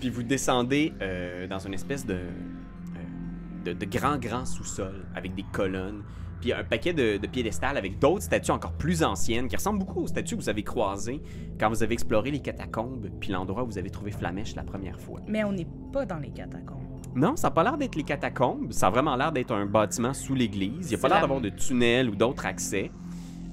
[0.00, 5.34] Puis vous descendez euh, dans une espèce de, euh, de, de grand, grand sous-sol avec
[5.34, 6.02] des colonnes.
[6.40, 10.02] Puis un paquet de, de piédestals avec d'autres statues encore plus anciennes qui ressemblent beaucoup
[10.02, 11.20] aux statues que vous avez croisées
[11.58, 15.00] quand vous avez exploré les catacombes puis l'endroit où vous avez trouvé Flamèche la première
[15.00, 15.20] fois.
[15.26, 16.82] Mais on n'est pas dans les catacombes.
[17.16, 18.72] Non, ça n'a pas l'air d'être les catacombes.
[18.72, 20.86] Ça a vraiment l'air d'être un bâtiment sous l'église.
[20.90, 22.90] Il n'y a pas l'air la- d'avoir de tunnel ou d'autres accès.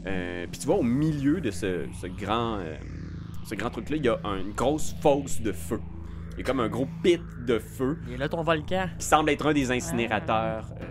[0.06, 2.76] Euh, puis tu vois, au milieu de ce, ce grand, euh,
[3.46, 5.80] ce grand truc-là, il y a un- une grosse fosse de feu.
[6.34, 8.88] Il y a comme un gros pit de feu Il est là ton volcan.
[9.00, 10.86] qui semble être un des incinérateurs du, euh,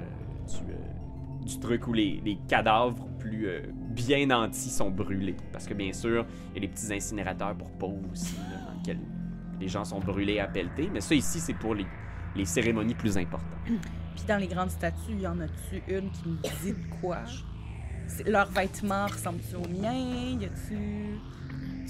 [1.44, 5.36] du truc où les, les cadavres plus euh, bien nantis sont brûlés.
[5.52, 8.78] Parce que bien sûr, il y a les petits incinérateurs pour pauvres aussi, là, dans
[8.78, 9.00] lesquels
[9.60, 10.90] les gens sont brûlés à pelleter.
[10.92, 11.86] Mais ça ici, c'est pour les,
[12.34, 13.48] les cérémonies plus importantes.
[13.66, 17.18] Puis dans les grandes statues, y en a-tu une qui me dit de quoi?
[18.26, 20.38] Leurs vêtements ressemblent-ils aux miens?
[20.40, 21.18] Y a-tu...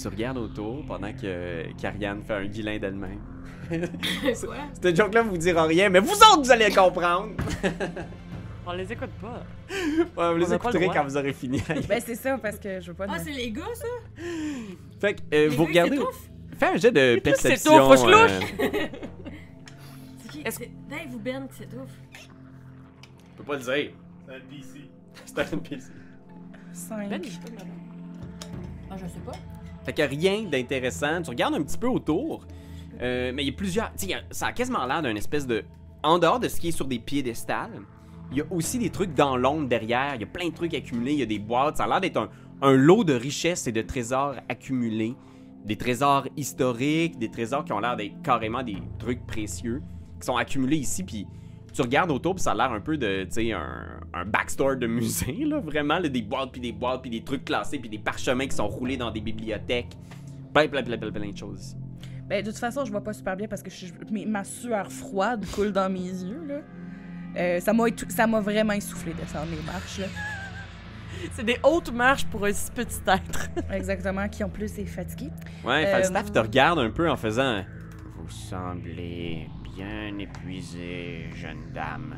[0.01, 3.21] Tu regardes autour pendant que qu'Ariane fait un vilain d'elle-même.
[3.71, 4.57] Quoi?
[4.81, 7.31] Cette joke-là vous dira rien, mais vous autres, vous allez comprendre.
[8.67, 9.43] On les écoute pas.
[9.69, 10.95] Ouais, vous On les n'a pas le écouterez droit.
[10.95, 11.63] quand vous aurez fini.
[11.89, 13.07] Ben c'est ça, parce que je veux pas...
[13.09, 13.87] Ah, c'est les gars, ça?
[15.01, 15.97] fait que euh, Les vous gars, ils regardez.
[15.99, 16.31] s'étouffent?
[16.59, 17.73] Fais un jet de C'est perception.
[17.95, 18.89] faut que je euh,
[20.19, 20.41] C'est qui?
[20.45, 21.91] Est-ce- C'est Dave ou Ben qui s'étouffe?
[22.13, 23.91] Je peux pas le dire.
[24.27, 24.91] C'est un NPC.
[25.27, 25.87] C'est un NPC.
[26.73, 27.09] Cinq.
[27.11, 27.69] Ben, je sais pas, madame.
[28.91, 29.33] Ah, je sais pas.
[29.85, 31.21] Fait qu'il y a rien d'intéressant.
[31.23, 32.47] Tu regardes un petit peu autour,
[33.03, 33.93] euh, mais il y a plusieurs.
[33.93, 35.65] Tu sais, il y a- ça a quasiment l'air d'un espèce de.
[36.03, 37.81] En dehors de ce qui est sur des piédestals,
[38.31, 40.15] il y a aussi des trucs dans l'ombre derrière.
[40.15, 41.13] Il y a plein de trucs accumulés.
[41.13, 41.77] Il y a des boîtes.
[41.77, 42.29] Ça a l'air d'être
[42.63, 45.15] un, lot de richesses et de trésors accumulés.
[45.65, 49.83] Des trésors historiques, des trésors qui ont l'air d'être carrément des trucs précieux,
[50.21, 51.05] qui sont accumulés ici.
[51.05, 51.27] Puis
[51.73, 54.87] tu regardes autour, puis ça a l'air un peu de, tu sais, un, backstore de
[54.89, 57.99] musée, là, vraiment, là, des boîtes, puis des boîtes, puis des trucs classés, puis des
[57.99, 59.97] parchemins qui sont roulés dans des bibliothèques.
[60.53, 61.77] Plein, plein, plein, plein, de choses.
[62.29, 63.87] Ben, de toute façon, je vois pas super bien parce que je,
[64.27, 66.45] ma sueur froide coule dans mes yeux.
[66.47, 66.61] Là.
[67.37, 68.07] Euh, ça m'a étou-
[68.41, 70.01] vraiment essoufflé descendre les marches.
[71.33, 73.49] C'est des hautes marches pour un si petit être.
[73.73, 75.31] Exactement, qui en plus est fatigué.
[75.65, 77.63] Ouais, Euh, Falstaff te regarde un peu en faisant.
[78.19, 82.15] Vous semblez bien épuisée, jeune dame.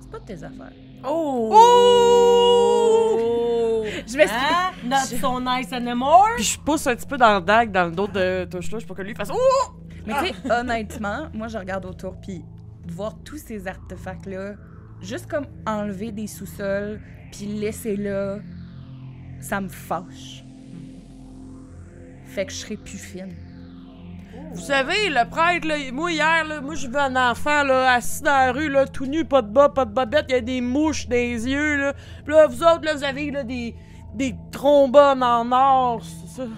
[0.00, 0.72] C'est pas de tes affaires.
[2.58, 3.84] Oh!
[4.06, 4.40] Je m'excuse.
[4.40, 4.72] Hein?
[4.84, 6.28] Not so nice anymore?
[6.36, 8.96] Puis je pousse un petit peu dans le dague, dans le dos de Touche-Touche pour
[8.96, 9.72] que lui fasse Oh!
[10.06, 12.44] Mais tu sais, honnêtement, moi, je regarde autour, puis de
[12.92, 14.54] voir tous ces artefacts-là,
[15.00, 17.00] juste comme enlever des sous-sols,
[17.32, 18.38] puis laisser là,
[19.40, 20.44] ça me fâche.
[22.24, 23.34] Fait que je serai plus fine.
[24.52, 28.22] Vous savez, le prêtre, là, moi hier, là, moi j'ai vu un enfant là, assis
[28.22, 30.40] dans la rue, là, tout nu, pas de bas, pas de bobette, il y a
[30.40, 31.76] des mouches dans les yeux.
[31.76, 31.92] Là.
[32.24, 33.74] Puis là, vous autres, là, vous avez là, des,
[34.14, 36.48] des trombones en or, c'est ça?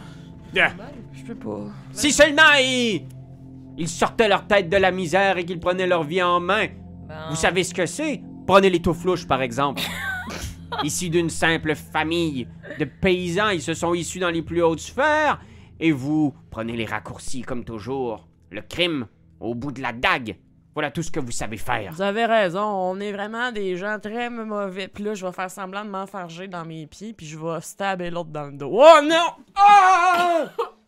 [0.55, 0.73] Yeah.
[1.13, 1.67] Je peux pas.
[1.93, 3.07] Si seulement ils...
[3.81, 6.67] ils sortaient leur tête de la misère et qu'ils prenaient leur vie en main.
[7.31, 8.21] Vous savez ce que c'est?
[8.47, 9.81] Prenez les Touflouches, par exemple.
[10.85, 12.47] Issus d'une simple famille
[12.79, 15.41] de paysans, ils se sont issus dans les plus hautes sphères.
[15.81, 18.29] Et vous prenez les raccourcis comme toujours.
[18.51, 19.07] Le crime
[19.41, 20.37] au bout de la dague.
[20.75, 21.93] Voilà tout ce que vous savez faire.
[21.93, 24.89] Vous avez raison, on est vraiment des gens très mauvais.
[24.89, 28.11] Puis là, je vais faire semblant de m'enfarger dans mes pieds, puis je vais stabber
[28.11, 28.71] l'autre dans le dos.
[28.73, 29.45] Oh non!
[29.57, 30.45] Ah!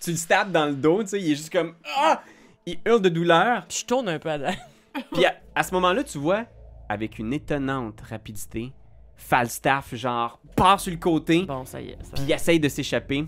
[0.00, 1.74] Tu le stabs dans le dos, tu sais, il est juste comme.
[1.96, 2.22] Ah!
[2.66, 3.66] Il hurle de douleur.
[3.66, 4.52] Puis je tourne un peu à la...
[5.12, 6.44] Puis à, à ce moment-là, tu vois,
[6.88, 8.72] avec une étonnante rapidité,
[9.16, 11.98] Falstaff, genre, part sur le côté, Bon, ça y est.
[12.02, 13.26] ça- puis il essaye de s'échapper.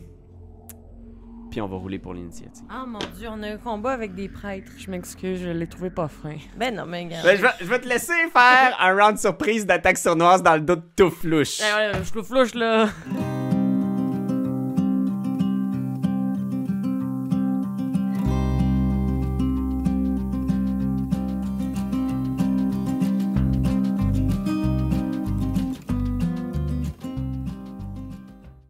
[1.51, 2.65] Puis on va rouler pour l'initiative.
[2.71, 4.73] Ah mon dieu, on a un combat avec des prêtres.
[4.79, 6.37] Je m'excuse, je l'ai trouvé pas fin.
[6.57, 7.25] Ben non, mais regarde.
[7.27, 10.63] Ben, je, vais, je vais te laisser faire un round surprise d'attaque sournoise dans le
[10.63, 11.61] dos de Touflouche.
[11.61, 12.89] Eh ouais, je le flouche là.